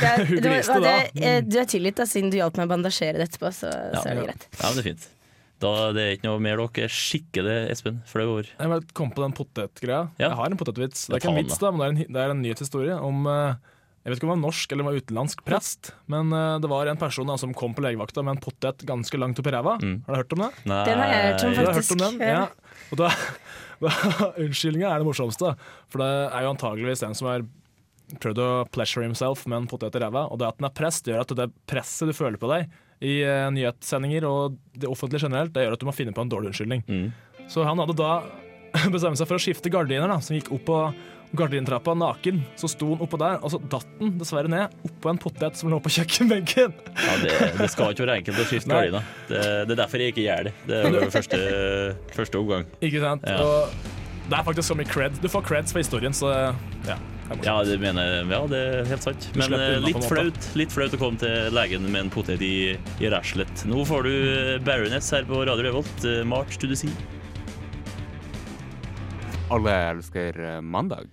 det 0.00 0.06
det 0.40 0.50
det, 1.14 1.40
du 1.46 1.58
er 1.60 1.64
tilgitt, 1.68 1.96
da, 2.00 2.06
siden 2.08 2.30
du 2.32 2.38
hjalp 2.40 2.56
meg 2.56 2.68
å 2.70 2.74
bandasjere 2.74 3.18
det 3.20 3.28
etterpå. 3.28 3.52
Så, 3.54 3.68
Ja, 3.70 4.00
så 4.00 4.06
er 4.08 4.14
det 4.20 4.24
greit. 4.30 4.46
Ja, 4.56 4.66
men 4.70 4.76
det 4.78 4.82
er 4.84 4.88
fint. 4.92 5.08
Da, 5.60 5.70
det 5.92 6.02
er 6.02 6.14
ikke 6.16 6.28
noe 6.30 6.40
mer 6.40 6.56
dere 6.56 6.86
er 6.88 6.92
skikkelig, 6.94 7.56
Espen, 7.74 7.98
flau 8.08 8.24
over. 8.38 8.46
Jeg 8.48 8.70
bare 8.72 8.86
kom 8.96 9.10
på 9.12 9.20
den 9.26 9.34
potetgreia. 9.36 10.06
Ja. 10.16 10.30
Jeg 10.30 10.36
har 10.38 10.46
en 10.54 10.60
potetvits. 10.60 11.02
Det 11.10 11.18
er 11.18 11.20
ikke 11.20 11.34
en 11.34 11.40
vits, 11.42 11.58
da, 11.60 11.68
men 11.76 11.80
det 11.80 11.84
er 11.84 11.90
en, 12.08 12.14
det 12.16 12.22
er 12.24 12.32
en 12.32 12.40
nyhetshistorie 12.46 12.96
om 12.96 13.28
eh, 13.28 13.58
Jeg 14.00 14.12
vet 14.12 14.16
ikke 14.16 14.28
om 14.28 14.32
han 14.32 14.40
var 14.40 14.46
norsk 14.48 14.72
eller 14.72 14.86
var 14.86 14.96
utenlandsk 14.96 15.42
prest, 15.44 15.90
men 16.08 16.32
uh, 16.32 16.56
det 16.62 16.70
var 16.72 16.88
en 16.88 17.00
person 17.00 17.28
da, 17.28 17.36
som 17.40 17.52
kom 17.56 17.74
på 17.76 17.84
legevakta 17.84 18.24
med 18.24 18.38
en 18.38 18.42
potet 18.42 18.84
ganske 18.88 19.20
langt 19.20 19.40
opp 19.42 19.50
i 19.50 19.52
ræva. 19.52 19.76
Mm. 19.82 19.96
Har 20.06 20.16
du 20.16 20.20
hørt 20.22 20.36
om 20.36 20.44
det? 20.46 20.50
Nei, 20.70 20.82
Den 20.88 21.02
har 21.02 21.12
jeg 21.12 21.26
hørt 21.26 21.44
om, 21.44 21.56
faktisk. 21.58 21.66
har 21.66 21.80
hørt 21.80 21.94
om 21.96 22.04
den? 22.06 22.28
ja. 22.32 22.44
Og 22.90 23.02
da, 23.02 23.10
Unnskyldninga 24.44 24.88
er 24.88 25.02
det 25.02 25.08
morsomste. 25.08 25.54
For 25.92 26.02
det 26.02 26.10
er 26.28 26.46
jo 26.46 26.52
antageligvis 26.54 27.04
en 27.06 27.16
som 27.16 27.28
har 27.30 27.44
prøvd 28.20 28.40
å 28.42 28.50
pleasure 28.74 29.06
himself 29.06 29.44
med 29.46 29.62
en 29.62 29.68
potet 29.70 29.96
i 29.96 30.02
ræva. 30.02 30.26
Og 30.32 30.40
det 30.40 30.48
at 30.48 30.58
den 30.60 30.68
er 30.68 30.76
prest, 30.80 31.08
gjør 31.08 31.24
at 31.24 31.36
det 31.36 31.50
presset 31.70 32.10
du 32.10 32.16
føler 32.16 32.40
på 32.40 32.50
deg 32.50 32.70
i 33.00 33.20
uh, 33.24 33.48
nyhetssendinger 33.54 34.26
og 34.28 34.58
det 34.76 34.88
offentlige 34.90 35.24
generelt, 35.24 35.54
det 35.54 35.64
gjør 35.64 35.76
at 35.76 35.80
du 35.84 35.88
må 35.88 35.96
finne 35.96 36.12
på 36.16 36.24
en 36.24 36.32
dårlig 36.32 36.50
unnskyldning. 36.50 36.82
Mm. 36.88 37.46
Så 37.52 37.64
han 37.64 37.80
hadde 37.80 37.96
da 37.96 38.12
bestemt 38.94 39.20
seg 39.20 39.28
for 39.28 39.38
å 39.38 39.42
skifte 39.42 39.72
gardiner, 39.72 40.10
da, 40.10 40.20
som 40.24 40.36
gikk 40.36 40.52
opp 40.56 40.66
på 40.68 40.80
gardintrappa 41.36 41.94
naken. 41.94 42.40
Så 42.58 42.70
sto 42.72 42.92
han 42.94 43.04
oppå 43.04 43.18
der, 43.20 43.38
og 43.44 43.52
så 43.52 43.60
datt 43.70 43.86
han 44.00 44.16
dessverre 44.20 44.50
ned 44.50 44.74
oppå 44.88 45.12
en 45.12 45.20
potet 45.22 45.58
som 45.60 45.70
lå 45.70 45.78
på 45.84 45.92
kjøkkenbenken. 45.98 46.74
Ja, 46.96 47.14
det, 47.22 47.36
det 47.60 47.70
skal 47.72 47.94
ikke 47.94 48.06
være 48.06 48.18
enkelt 48.22 48.42
å 48.42 48.48
skifte 48.50 48.72
gardina. 48.74 49.04
Det, 49.28 49.44
det 49.68 49.76
er 49.76 49.80
derfor 49.84 50.02
jeg 50.02 50.14
ikke 50.14 50.26
gjør 50.26 50.50
det. 50.50 50.54
Det 50.66 50.82
er 50.82 50.98
jo 50.98 51.12
første, 51.14 51.40
første 52.18 52.42
omgang. 52.42 52.66
Ikke 52.82 53.02
sant? 53.04 53.24
Ja. 53.30 53.38
Og 53.46 54.28
det 54.30 54.38
er 54.38 54.44
faktisk 54.46 54.68
så 54.70 54.76
mye 54.78 54.90
cred. 54.90 55.16
Du 55.22 55.30
får 55.30 55.46
creds 55.48 55.74
for 55.74 55.82
historien, 55.82 56.14
så 56.16 56.34
ja. 56.88 56.98
Ja, 57.44 57.60
det 57.62 57.76
mener. 57.78 58.24
Ja, 58.26 58.40
det 58.50 58.58
er 58.58 58.88
helt 58.90 59.04
sant. 59.06 59.28
Men 59.38 59.54
eh, 59.54 59.76
litt 59.84 60.02
flaut, 60.02 60.46
litt 60.58 60.72
flaut 60.74 60.96
å 60.96 60.98
komme 60.98 61.20
til 61.20 61.52
legen 61.54 61.84
med 61.86 62.08
en 62.08 62.10
potet 62.10 62.42
i, 62.42 62.72
i 62.98 63.10
ræslet. 63.12 63.62
Nå 63.70 63.84
får 63.86 64.08
du 64.08 64.10
eh, 64.16 64.56
Baroness 64.66 65.12
her 65.14 65.28
på 65.28 65.44
Radio 65.46 65.62
Revolt. 65.68 66.02
eh, 66.10 66.24
March 66.26 66.58
to 66.58 66.66
the 66.66 66.74
sea. 66.78 66.90
Alle 69.50 69.72
elsker 69.90 70.36
eh, 70.38 70.60
mandag. 70.62 71.10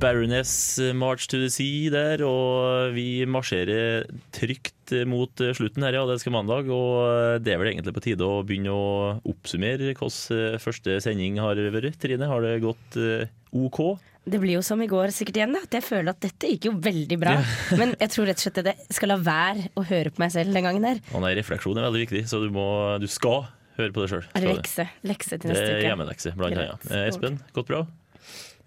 Baroness 0.00 0.78
eh, 0.78 0.92
March 0.92 1.28
to 1.28 1.38
the 1.40 1.48
Sea 1.52 1.88
der, 1.92 2.20
og 2.24 2.92
vi 2.92 3.24
marsjerer 3.24 4.04
trygt 4.36 4.92
eh, 4.92 5.06
mot 5.08 5.40
eh, 5.40 5.54
slutten 5.56 5.84
her 5.86 5.96
i 5.96 6.18
skal 6.20 6.34
mandag. 6.34 6.68
Og 6.68 6.92
eh, 7.06 7.38
det 7.40 7.54
er 7.54 7.60
vel 7.60 7.72
egentlig 7.72 7.94
på 7.96 8.04
tide 8.04 8.26
å 8.28 8.42
begynne 8.44 8.74
å 8.74 9.16
oppsummere 9.32 9.94
hvordan 9.94 10.36
eh, 10.36 10.60
første 10.60 10.98
sending 11.04 11.40
har 11.40 11.60
vært. 11.72 11.96
Trine, 12.00 12.28
har 12.28 12.44
det 12.44 12.58
gått 12.64 13.00
eh, 13.00 13.32
OK? 13.56 13.80
Det 14.28 14.42
blir 14.42 14.58
jo 14.58 14.64
som 14.64 14.80
i 14.84 14.88
går 14.88 15.12
sikkert 15.16 15.40
igjen, 15.40 15.56
da. 15.56 15.64
At 15.64 15.78
jeg 15.80 15.86
føler 15.86 16.12
at 16.12 16.20
dette 16.20 16.52
gikk 16.52 16.68
jo 16.68 16.74
veldig 16.84 17.20
bra. 17.20 17.38
Men 17.80 17.96
jeg 17.96 18.12
tror 18.12 18.28
rett 18.28 18.40
og 18.40 18.44
slett 18.44 18.60
at 18.60 18.74
jeg 18.74 18.98
skal 19.00 19.14
la 19.14 19.20
være 19.24 19.70
å 19.72 19.86
høre 19.88 20.12
på 20.12 20.20
meg 20.20 20.36
selv 20.36 20.52
den 20.56 20.68
gangen 20.68 20.84
der. 20.84 21.00
Og 21.14 21.24
nei, 21.24 21.32
refleksjon 21.40 21.80
er 21.80 21.88
veldig 21.88 22.04
viktig, 22.04 22.26
så 22.28 22.44
du, 22.44 22.50
må, 22.52 22.68
du 23.00 23.08
skal 23.08 23.48
høre 23.84 23.94
på 23.96 24.04
det 24.04 24.10
sjøl. 24.12 24.26
Det 24.34 24.42
lekse? 24.48 24.86
Lekse 25.08 25.36
til 25.36 25.46
Det 25.48 25.54
neste 25.54 25.72
uke. 25.76 25.84
hjemmelekse, 25.88 26.32
blant 26.38 26.56
annet. 26.60 26.86
Eh, 26.90 27.06
Espen, 27.10 27.38
gått 27.56 27.68
bra? 27.70 27.82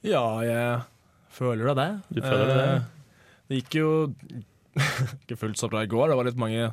Ja, 0.04 0.24
jeg 0.44 0.82
føler 1.34 1.72
da 1.72 1.76
det. 1.80 1.90
Du 2.18 2.22
føler 2.26 2.48
det? 2.52 2.64
Eh, 2.64 2.82
Det 3.50 3.60
gikk 3.62 3.76
jo 3.82 3.90
ikke 5.24 5.38
fullt 5.38 5.60
så 5.62 5.70
bra 5.70 5.84
i 5.86 5.90
går. 5.92 6.10
Det 6.10 6.18
var 6.18 6.28
litt 6.30 6.40
mange 6.42 6.72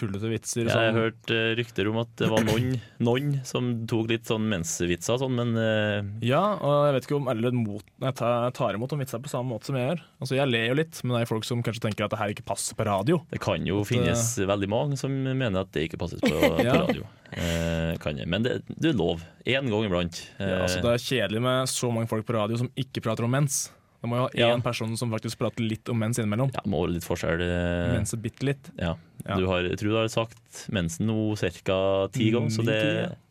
tullete 0.00 0.30
vitser. 0.32 0.66
Jeg 0.66 0.74
har 0.74 0.96
hørt 0.96 1.32
uh, 1.32 1.52
rykter 1.58 1.90
om 1.90 2.00
at 2.02 2.10
det 2.20 2.30
var 2.32 2.44
noen, 2.46 2.74
noen 3.08 3.34
som 3.46 3.70
tok 3.90 4.10
litt 4.10 4.28
sånn 4.30 4.48
mensvitser 4.50 5.20
sånn, 5.22 5.36
men 5.38 5.54
uh... 5.56 6.00
Ja, 6.24 6.42
og 6.58 6.88
jeg 6.88 6.96
vet 6.96 7.08
ikke 7.08 7.18
om 7.20 7.30
alle 7.32 7.52
mot, 7.54 7.84
jeg 8.02 8.16
tar, 8.20 8.78
imot 8.78 8.96
om 8.96 9.02
vitser 9.04 9.22
på 9.22 9.32
samme 9.32 9.52
måte 9.54 9.70
som 9.70 9.78
jeg 9.78 9.88
gjør. 9.90 10.04
Altså, 10.20 10.36
Jeg 10.40 10.50
ler 10.52 10.66
jo 10.70 10.78
litt, 10.80 11.00
men 11.04 11.16
det 11.16 11.22
er 11.24 11.32
folk 11.32 11.48
som 11.48 11.64
kanskje 11.66 11.84
tenker 11.86 12.06
at 12.06 12.14
det 12.14 12.20
her 12.22 12.34
ikke 12.34 12.46
passer 12.50 12.78
på 12.78 12.88
radio. 12.88 13.20
det 13.30 13.40
kan 13.42 13.66
jo 13.68 13.82
finnes 13.88 14.26
veldig 14.50 14.70
mange 14.70 15.00
som 15.00 15.12
mener 15.12 15.62
at 15.62 15.72
det 15.76 15.88
ikke 15.88 16.00
passes 16.02 16.22
på, 16.24 16.32
på 16.40 16.64
radio. 16.66 17.06
Eh, 17.30 17.94
kan 18.02 18.18
jeg. 18.18 18.26
Men 18.30 18.42
det, 18.46 18.60
det 18.74 18.92
er 18.92 18.98
lov. 18.98 19.22
Én 19.46 19.68
gang 19.70 19.86
iblant. 19.86 20.24
Eh, 20.38 20.48
Ja, 20.50 20.62
altså, 20.64 20.80
det 20.82 20.94
er 20.96 21.04
kjedelig 21.04 21.44
med 21.44 21.70
så 21.70 21.90
mange 21.94 22.10
folk 22.10 22.26
på 22.26 22.34
radio 22.36 22.58
som 22.58 22.72
ikke 22.78 23.04
prater 23.04 23.26
om 23.26 23.32
mens. 23.36 23.68
Det 24.00 24.08
må 24.08 24.16
jo 24.16 24.22
ha 24.22 24.28
én 24.32 24.38
Ja. 24.56 24.58
person 24.64 24.96
som 24.96 25.10
faktisk 25.12 25.36
prater 25.36 25.60
litt 25.60 25.88
om 25.92 25.98
mens 26.00 26.16
innimellom. 26.18 26.50
ja, 26.54 26.60
må 26.64 26.86
litt 26.88 27.04
forskjell. 27.04 27.38
Mens 27.38 28.12
Mense 28.12 28.16
bitte 28.22 28.42
litt. 28.48 28.70
ja. 28.80 28.96
Ja. 29.28 29.36
Du 29.36 29.44
har, 29.46 29.60
jeg 29.68 29.76
tror 29.76 29.90
du 29.92 29.96
har 29.98 30.06
sagt 30.08 30.62
mensen 30.72 31.04
noe 31.06 31.36
ca. 31.36 32.08
ti 32.08 32.30
ganger, 32.32 32.48
så 32.48 32.64
det, 32.64 32.76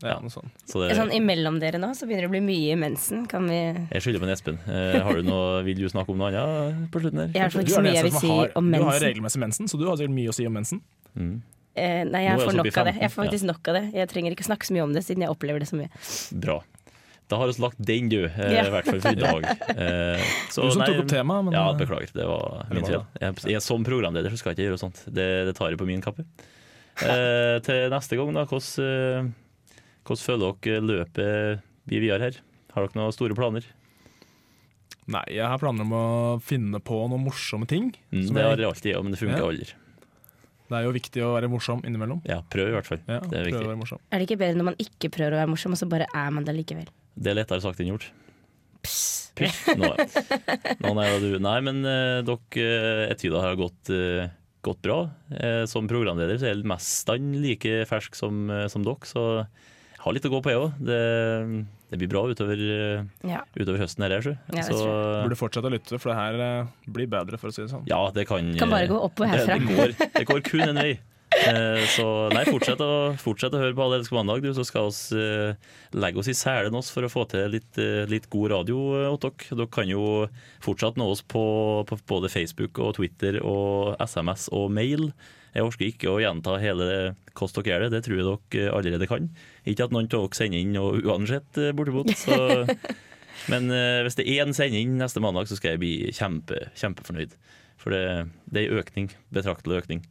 ja, 0.04 0.10
ja, 0.12 0.20
noe 0.22 0.30
sånt. 0.30 0.52
så 0.70 0.84
det 0.88 0.96
Sånn 0.96 1.10
imellom 1.12 1.58
dere 1.60 1.80
nå 1.82 1.90
så 1.98 2.06
begynner 2.06 2.28
det 2.28 2.30
å 2.30 2.36
bli 2.36 2.42
mye 2.46 2.76
mensen. 2.78 3.26
Kan 3.28 3.48
vi 3.50 3.58
Jeg 3.90 4.02
skylder 4.06 4.20
på 4.22 4.28
en 4.30 4.34
Espen. 4.36 4.60
Eh, 4.70 5.00
har 5.02 5.14
du 5.18 5.24
noe, 5.24 5.64
vil 5.66 5.76
du 5.82 5.90
snakke 5.90 6.10
om 6.14 6.18
noe 6.22 6.30
annet 6.30 6.92
på 6.92 7.02
slutten 7.02 7.18
her? 7.26 7.32
Jeg 7.34 7.42
har 7.42 7.50
Du 7.50 7.58
ikke 7.66 7.74
så 7.74 7.82
mye 7.82 7.94
jeg 7.98 8.04
vil 8.06 8.12
si 8.22 8.28
om 8.30 8.38
har, 8.38 8.52
om 8.56 8.72
Du 8.72 8.84
har 8.84 9.00
jo 9.00 9.06
regelmessig 9.08 9.40
mensen, 9.42 9.66
så 9.68 9.80
du 9.80 9.88
har 9.90 9.98
sikkert 9.98 10.14
mye 10.14 10.30
å 10.30 10.34
si 10.38 10.46
om 10.46 10.54
mensen. 10.54 10.82
Mm. 11.18 11.42
Eh, 11.76 12.04
nei, 12.04 12.22
jeg 12.26 12.38
jeg 12.38 12.48
får 12.48 12.56
nok 12.60 12.78
av 12.78 12.86
det. 12.86 12.96
Jeg 13.02 13.10
får 13.12 13.24
faktisk 13.26 13.46
nok 13.50 13.68
av 13.68 13.74
det. 13.74 13.84
Jeg 13.94 14.10
trenger 14.10 14.32
ikke 14.36 14.46
snakke 14.46 14.66
så 14.70 14.74
mye 14.78 14.84
om 14.84 14.94
det, 14.94 15.04
siden 15.06 15.22
jeg 15.26 15.30
opplever 15.34 15.60
det 15.60 15.68
så 15.70 15.78
mye. 15.80 15.90
Bra. 16.40 16.62
Da 17.30 17.38
har 17.38 17.50
vi 17.52 17.62
lagt 17.62 17.78
den 17.86 18.08
du. 18.10 18.24
Ja. 18.26 18.64
i 18.66 18.72
hvert 18.74 18.88
fall 18.90 19.02
for 19.04 19.14
i 19.14 19.20
dag. 19.22 19.44
Eh, 19.80 20.30
så 20.50 20.64
Du 20.66 20.72
som 20.74 20.82
nei, 20.82 20.88
tok 20.90 21.04
opp 21.04 21.10
temaet, 21.12 21.46
men 21.46 21.54
Ja, 21.54 21.66
eh, 21.72 21.78
beklager. 21.78 22.10
Det 22.16 22.26
var 22.26 22.64
min 22.74 22.84
tvil 22.88 22.96
feil. 22.98 23.06
Jeg, 23.22 23.36
jeg, 23.54 23.62
som 23.62 23.86
programleder 23.86 24.34
så 24.34 24.40
skal 24.42 24.52
jeg 24.52 24.58
ikke 24.58 24.68
gjøre 24.72 24.82
sånt. 24.82 25.04
Det, 25.06 25.28
det 25.50 25.54
tar 25.60 25.70
jeg 25.74 25.80
på 25.82 25.88
min 25.90 26.02
kappe. 26.06 26.26
Eh, 27.00 27.58
til 27.64 27.86
neste 27.94 28.18
gang, 28.20 28.34
da. 28.36 28.42
Hvordan, 28.50 28.84
eh, 28.84 29.84
hvordan 30.04 30.20
føler 30.26 30.56
dere 30.66 30.82
løpet 30.84 31.62
vi 31.88 32.02
videre 32.04 32.26
her? 32.26 32.40
Har 32.74 32.84
dere 32.90 33.00
noen 33.00 33.14
store 33.16 33.38
planer? 33.38 33.64
Nei, 35.10 35.22
jeg 35.38 35.46
har 35.48 35.62
planer 35.62 35.86
om 35.88 35.94
å 35.96 36.04
finne 36.44 36.82
på 36.84 36.98
noen 37.10 37.24
morsomme 37.24 37.66
ting. 37.72 37.94
Mm, 38.12 38.26
som 38.28 38.36
det 38.36 38.44
har 38.44 38.60
jeg 38.60 38.68
alltid, 38.74 38.92
ja, 38.92 39.00
men 39.06 39.16
det 39.16 39.22
funker 39.22 39.40
Ja. 39.40 39.48
aldri. 39.48 39.70
Det 40.70 40.78
er 40.78 40.86
jo 40.86 40.94
viktig 40.94 41.22
å 41.26 41.34
være 41.34 41.50
morsom 41.50 41.82
innimellom. 41.88 42.22
Ja, 42.30 42.40
prøv 42.54 42.70
i 42.70 42.76
hvert 42.78 42.90
fall. 42.90 43.00
Ja, 43.10 43.20
Det 43.26 43.40
er 43.40 43.48
viktig. 43.50 43.64
å 43.66 43.72
være 43.72 43.82
morsom. 43.82 44.02
Er 44.14 44.22
det 44.22 44.30
ikke 44.30 44.40
bedre 44.44 44.60
når 44.60 44.70
man 44.72 44.82
ikke 44.82 45.10
prøver 45.14 45.36
å 45.36 45.42
være 45.42 45.52
morsom, 45.56 45.74
og 45.74 45.82
så 45.82 45.90
bare 45.90 46.10
er 46.14 46.36
man 46.36 46.46
det 46.46 46.54
likevel? 46.60 46.92
Det 47.18 47.32
er 47.32 47.40
lettere 47.42 47.64
sagt 47.64 47.82
enn 47.82 47.90
gjort. 47.90 48.06
Pss. 48.86 49.20
Pysj. 49.40 49.76
Nå, 49.80 49.90
nå, 50.84 50.92
nei, 50.98 51.08
du, 51.24 51.30
nei, 51.44 51.58
men 51.66 51.82
uh, 51.86 52.20
dere 52.28 52.66
eh, 52.66 53.04
etyder 53.14 53.44
har 53.44 53.58
gått, 53.60 53.92
uh, 53.94 54.28
gått 54.66 54.82
bra. 54.86 55.00
Uh, 55.32 55.64
som 55.70 55.88
programleder 55.90 56.40
så 56.40 56.50
er 56.50 56.56
jeg 56.56 56.70
mestene 56.70 57.40
like 57.44 57.84
fersk 57.90 58.18
som, 58.20 58.48
uh, 58.52 58.66
som 58.72 58.86
dere, 58.86 59.10
så 59.10 59.24
har 60.00 60.16
litt 60.16 60.26
å 60.26 60.32
gå 60.32 60.40
på, 60.46 60.52
jeg 60.54 60.62
òg. 60.64 60.80
Det, 60.90 61.00
det 61.92 62.00
blir 62.02 62.12
bra 62.12 62.24
utover, 62.30 62.60
eh, 62.60 63.04
Ja. 63.28 63.44
utover 63.58 63.82
høsten 63.84 64.06
her, 64.06 64.18
jeg. 64.20 64.38
Ja, 64.54 64.56
det 64.62 64.66
Så 64.70 64.88
Burde 65.26 65.40
fortsette 65.40 65.70
å 65.70 65.74
lytte, 65.74 66.00
for 66.00 66.14
det 66.14 66.18
her 66.20 66.42
eh, 66.46 66.74
blir 66.88 67.10
bedre, 67.12 67.40
for 67.42 67.52
å 67.52 67.56
si 67.56 67.64
det 67.66 67.72
sånn. 67.74 67.86
ja, 67.90 68.02
det 68.16 68.28
kan 68.30 68.52
Kan 68.60 68.72
bare 68.74 68.88
gå 68.90 68.98
oppover 69.00 69.32
det, 69.34 69.46
herfra. 69.46 69.60
det, 69.60 69.80
går, 69.80 70.12
det 70.20 70.28
går 70.30 70.44
kun 70.48 70.68
en 70.70 70.84
vei. 70.84 71.00
Eh, 71.30 71.84
Så 71.94 72.06
nei, 72.34 72.42
fortsett 72.48 72.82
å, 72.82 73.14
fortsett 73.22 73.54
å 73.54 73.60
høre 73.62 73.76
på 73.78 73.84
Alle 73.86 74.00
elsker 74.00 74.18
mandag, 74.18 74.42
du, 74.42 74.50
så 74.58 74.66
skal 74.66 74.90
vi 74.90 75.20
uh, 75.22 75.54
legge 75.94 76.18
oss 76.24 76.30
i 76.32 76.34
selen 76.34 76.74
oss 76.80 76.90
for 76.90 77.06
å 77.06 77.12
få 77.12 77.28
til 77.30 77.54
litt, 77.54 77.70
uh, 77.78 78.02
litt 78.10 78.26
god 78.34 78.50
radio 78.56 78.80
eh, 78.98 79.10
åt 79.14 79.28
dere. 79.28 79.58
Dere 79.62 79.70
kan 79.74 79.90
jo 79.92 80.26
fortsatt 80.66 80.98
nå 80.98 81.06
oss 81.14 81.22
på, 81.22 81.44
på 81.86 82.00
både 82.10 82.32
Facebook 82.34 82.82
og 82.82 82.96
Twitter 82.98 83.38
og 83.46 83.94
SMS 84.02 84.48
og 84.58 84.72
mail. 84.74 85.12
Jeg 85.56 85.66
orker 85.66 85.90
ikke 85.90 86.12
å 86.12 86.22
gjenta 86.22 86.60
hele 86.62 86.88
hvordan 87.40 87.64
dere 87.64 87.72
gjør 87.72 87.84
det, 87.86 87.92
det 87.94 88.02
tror 88.06 88.18
jeg 88.20 88.40
dere 88.54 88.72
allerede 88.78 89.10
kan. 89.10 89.30
Ikke 89.70 89.88
at 89.88 89.94
noen 89.96 90.10
av 90.10 90.26
dere 90.26 90.38
sender 90.38 90.64
inn 90.64 90.74
noe 90.76 91.00
uansett, 91.04 91.60
eh, 91.60 91.76
bortimot. 91.76 92.12
Så. 92.20 92.40
Men 93.52 93.70
eh, 93.74 94.02
hvis 94.06 94.20
det 94.20 94.28
er 94.28 94.44
én 94.44 94.56
sending 94.56 94.98
neste 95.00 95.24
mandag, 95.24 95.50
så 95.50 95.58
skal 95.58 95.76
jeg 95.76 95.84
bli 95.84 95.94
kjempe, 96.16 96.68
kjempefornøyd. 96.80 97.38
For 97.80 97.96
det, 97.96 98.04
det 98.52 98.66
er 98.66 98.74
en 98.74 98.82
økning, 98.84 99.14
betraktelig 99.34 99.86
økning. 99.86 100.04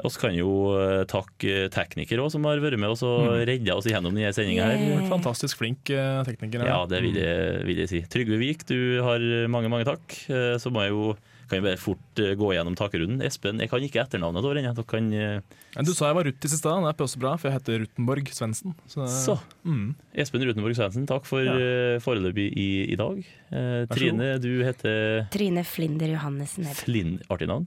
Vi 0.00 0.10
kan 0.16 0.32
jo 0.32 0.52
eh, 0.78 1.02
takke 1.10 1.66
teknikere 1.74 2.22
også, 2.22 2.38
som 2.38 2.46
har 2.48 2.62
vært 2.62 2.78
med 2.80 2.94
oss 2.94 3.02
og 3.04 3.42
redda 3.50 3.74
oss 3.76 3.88
igjennom 3.90 4.14
denne 4.14 4.30
sendinga 4.32 4.70
her. 4.70 4.84
Yeah. 4.86 5.08
Fantastisk 5.10 5.60
flink 5.60 5.90
tekniker. 5.90 6.64
Ja, 6.64 6.78
det 6.88 7.02
vil 7.04 7.18
jeg, 7.20 7.66
vil 7.68 7.82
jeg 7.82 7.90
si. 7.90 8.00
Trygve 8.08 8.38
Vik, 8.40 8.64
du 8.70 9.02
har 9.04 9.26
mange, 9.52 9.68
mange 9.72 9.88
takk. 9.90 10.16
Så 10.62 10.72
må 10.72 10.86
jeg 10.86 10.94
jo 10.94 11.10
kan 11.50 11.58
jeg 11.58 11.64
bare 11.66 11.80
fort 11.82 12.20
eh, 12.22 12.32
gå 12.38 12.50
gjennom 12.54 12.76
takrunden? 12.78 13.20
Espen, 13.26 13.58
jeg 13.60 13.70
kan 13.72 13.82
ikke 13.84 14.00
etternavnet 14.04 14.46
ennå. 14.62 14.84
Kan 14.88 15.10
eh, 15.12 15.40
Du 15.82 15.90
sa 15.92 16.08
jeg 16.12 16.16
var 16.20 16.28
Ruttis 16.30 16.54
i 16.54 16.60
sted, 16.60 16.70
det 16.86 16.92
er 16.94 17.04
også 17.06 17.20
bra, 17.22 17.34
for 17.40 17.50
jeg 17.50 17.58
heter 17.58 17.82
Rutenborg 17.84 18.30
Svendsen. 18.34 18.76
Så, 18.90 19.04
Så. 19.10 19.36
Mm. 19.66 19.90
Espen 20.14 20.46
Rutenborg 20.46 20.78
Svendsen, 20.78 21.08
takk 21.10 21.26
for 21.28 21.42
Ja. 21.44 21.58
eh, 21.58 21.98
foreløpig 22.04 22.46
i, 22.54 22.68
i 22.94 22.96
dag. 23.00 23.20
Eh, 23.50 23.82
Trine, 23.90 24.30
du 24.40 24.50
heter 24.64 25.26
Trine 25.34 25.64
Flinder 25.66 26.14
Johannessen. 26.14 26.70
Flind, 26.80 27.20
Artig 27.28 27.50
navn. 27.50 27.66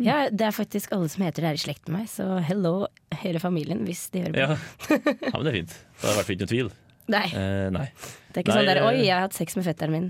Ja, 0.00 0.28
det 0.32 0.46
er 0.46 0.54
faktisk 0.56 0.92
alle 0.96 1.08
som 1.12 1.20
heter 1.26 1.42
det 1.44 1.50
her 1.50 1.58
i 1.58 1.64
slekt 1.66 1.88
med 1.90 1.98
meg, 2.00 2.08
så 2.08 2.38
hello 2.48 2.86
hele 3.20 3.40
familien 3.42 3.82
hvis 3.84 4.06
de 4.14 4.22
hører 4.24 4.32
på. 4.32 4.40
Ja. 4.40 4.56
ja, 5.28 5.34
men 5.36 5.44
det 5.44 5.52
er 5.52 5.58
fint. 5.60 5.74
Det 6.00 6.06
har 6.06 6.14
i 6.14 6.16
hvert 6.16 6.26
fall 6.30 6.36
ikke 6.36 6.46
noe 6.46 6.52
tvil. 6.54 6.70
Nei, 7.12 7.26
Eh, 7.34 7.68
nei. 7.74 7.88
det 8.32 8.38
er 8.38 8.44
ikke 8.46 8.54
Nei, 8.54 8.58
sånn 8.62 8.68
der 8.70 8.80
oi, 8.86 8.94
jeg 9.02 9.12
har 9.12 9.24
hatt 9.26 9.36
sex 9.36 9.56
med 9.58 9.66
fetteren 9.66 9.92
min. 9.92 10.06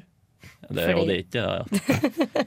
Det, 0.71 0.85
Fordi- 0.87 1.01
og 1.01 1.09
det 1.09 1.15
er 1.15 1.23
ikke 1.25 1.33
det, 1.35 1.43
ja. 1.43 1.63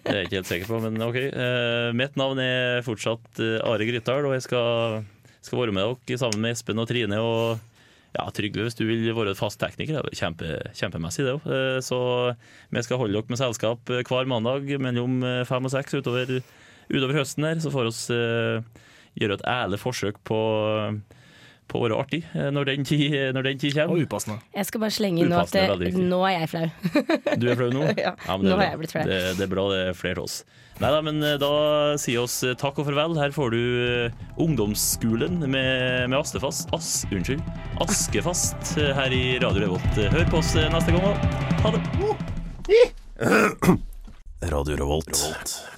Det 0.05 0.11
er 0.11 0.15
jeg 0.19 0.25
ikke 0.29 0.37
helt 0.39 0.49
sikker 0.49 0.69
på, 0.71 0.79
men 0.85 1.01
OK. 1.03 1.17
Eh, 1.27 1.89
mitt 1.97 2.15
navn 2.17 2.39
er 2.41 2.81
fortsatt 2.85 3.41
eh, 3.43 3.57
Are 3.67 3.85
Grytdal, 3.85 4.25
og 4.29 4.33
jeg 4.37 4.45
skal, 4.47 5.03
skal 5.45 5.59
være 5.61 5.75
med 5.75 5.97
dere 6.07 6.17
sammen 6.21 6.41
med 6.45 6.55
Espen 6.55 6.79
og 6.81 6.87
Trine. 6.89 7.19
og 7.21 7.59
ja, 8.15 8.23
Trygve, 8.31 8.63
hvis 8.63 8.77
du 8.79 8.85
vil 8.87 9.09
være 9.11 9.33
fast 9.35 9.59
tekniker, 9.59 9.99
det 9.99 10.13
er 10.13 10.19
kjempe, 10.21 10.53
kjempemessig 10.79 11.25
det 11.27 11.33
òg. 11.35 11.49
Så 11.83 11.97
vi 12.71 12.83
skal 12.87 13.01
holde 13.01 13.17
dere 13.19 13.27
med 13.33 13.41
selskap 13.41 13.91
eh, 13.91 14.05
hver 14.07 14.29
mandag 14.31 14.71
mellom 14.79 15.19
eh, 15.27 15.41
fem 15.49 15.67
og 15.67 15.73
seks 15.75 15.97
utover, 15.99 16.37
utover 16.87 17.19
høsten 17.19 17.43
her. 17.49 17.59
Så 17.59 17.73
får 17.75 17.91
vi 17.91 18.21
gjøre 19.19 19.37
et 19.41 19.45
ærlig 19.51 19.81
forsøk 19.83 20.17
på, 20.27 20.39
på 21.71 21.79
å 21.79 21.85
være 21.85 21.97
artig 21.99 22.21
eh, 22.33 22.49
når 22.53 22.69
den 22.69 22.85
tid, 22.87 23.05
eh, 23.15 23.31
når 23.35 23.49
den 23.49 23.61
tid 23.61 23.75
kommer. 23.77 23.95
Og 23.95 24.05
upassende. 24.05 24.37
Jeg 24.55 24.69
skal 24.69 24.83
bare 24.83 24.95
slenge 24.95 25.23
inn 25.23 25.31
nå 25.31 25.39
at 25.41 25.55
eh, 25.59 25.97
nå 25.97 26.19
er 26.27 26.35
jeg 26.37 26.51
flau. 26.51 26.67
du 27.41 27.47
er 27.49 27.59
flau 27.59 27.71
nå? 27.73 27.87
Ja, 28.05 28.13
ja 28.13 28.37
nå 28.41 28.53
har 28.59 28.69
jeg 28.69 28.81
blitt 28.83 28.93
flau. 28.93 29.03
Det, 29.09 29.19
det, 29.39 29.47
er 29.47 29.51
bra 29.51 29.65
det 29.71 29.81
er 29.89 29.97
flere 29.97 30.21
av 30.21 30.29
oss. 30.29 30.37
Nei 30.81 30.89
da, 30.91 30.99
men 31.07 31.23
da 31.39 31.51
sier 32.01 32.25
oss 32.25 32.41
takk 32.59 32.81
og 32.81 32.89
farvel. 32.89 33.15
Her 33.15 33.31
får 33.35 33.53
du 33.55 33.61
Ungdomsskolen 34.43 35.39
med, 35.45 36.09
med 36.11 36.17
Astefast 36.19 36.73
As, 36.75 36.89
unnskyld, 37.15 37.43
Askefast 37.85 38.75
her 38.75 39.15
i 39.15 39.37
Radio 39.43 39.63
Revolt. 39.69 40.01
Hør 40.17 40.27
på 40.33 40.41
oss 40.43 40.51
neste 40.59 40.97
gang, 40.97 41.07
og 41.07 41.63
ha 41.63 41.71
det! 41.77 41.79
Radio 44.51 44.75
Revolt. 44.83 45.15
Revolt. 45.15 45.74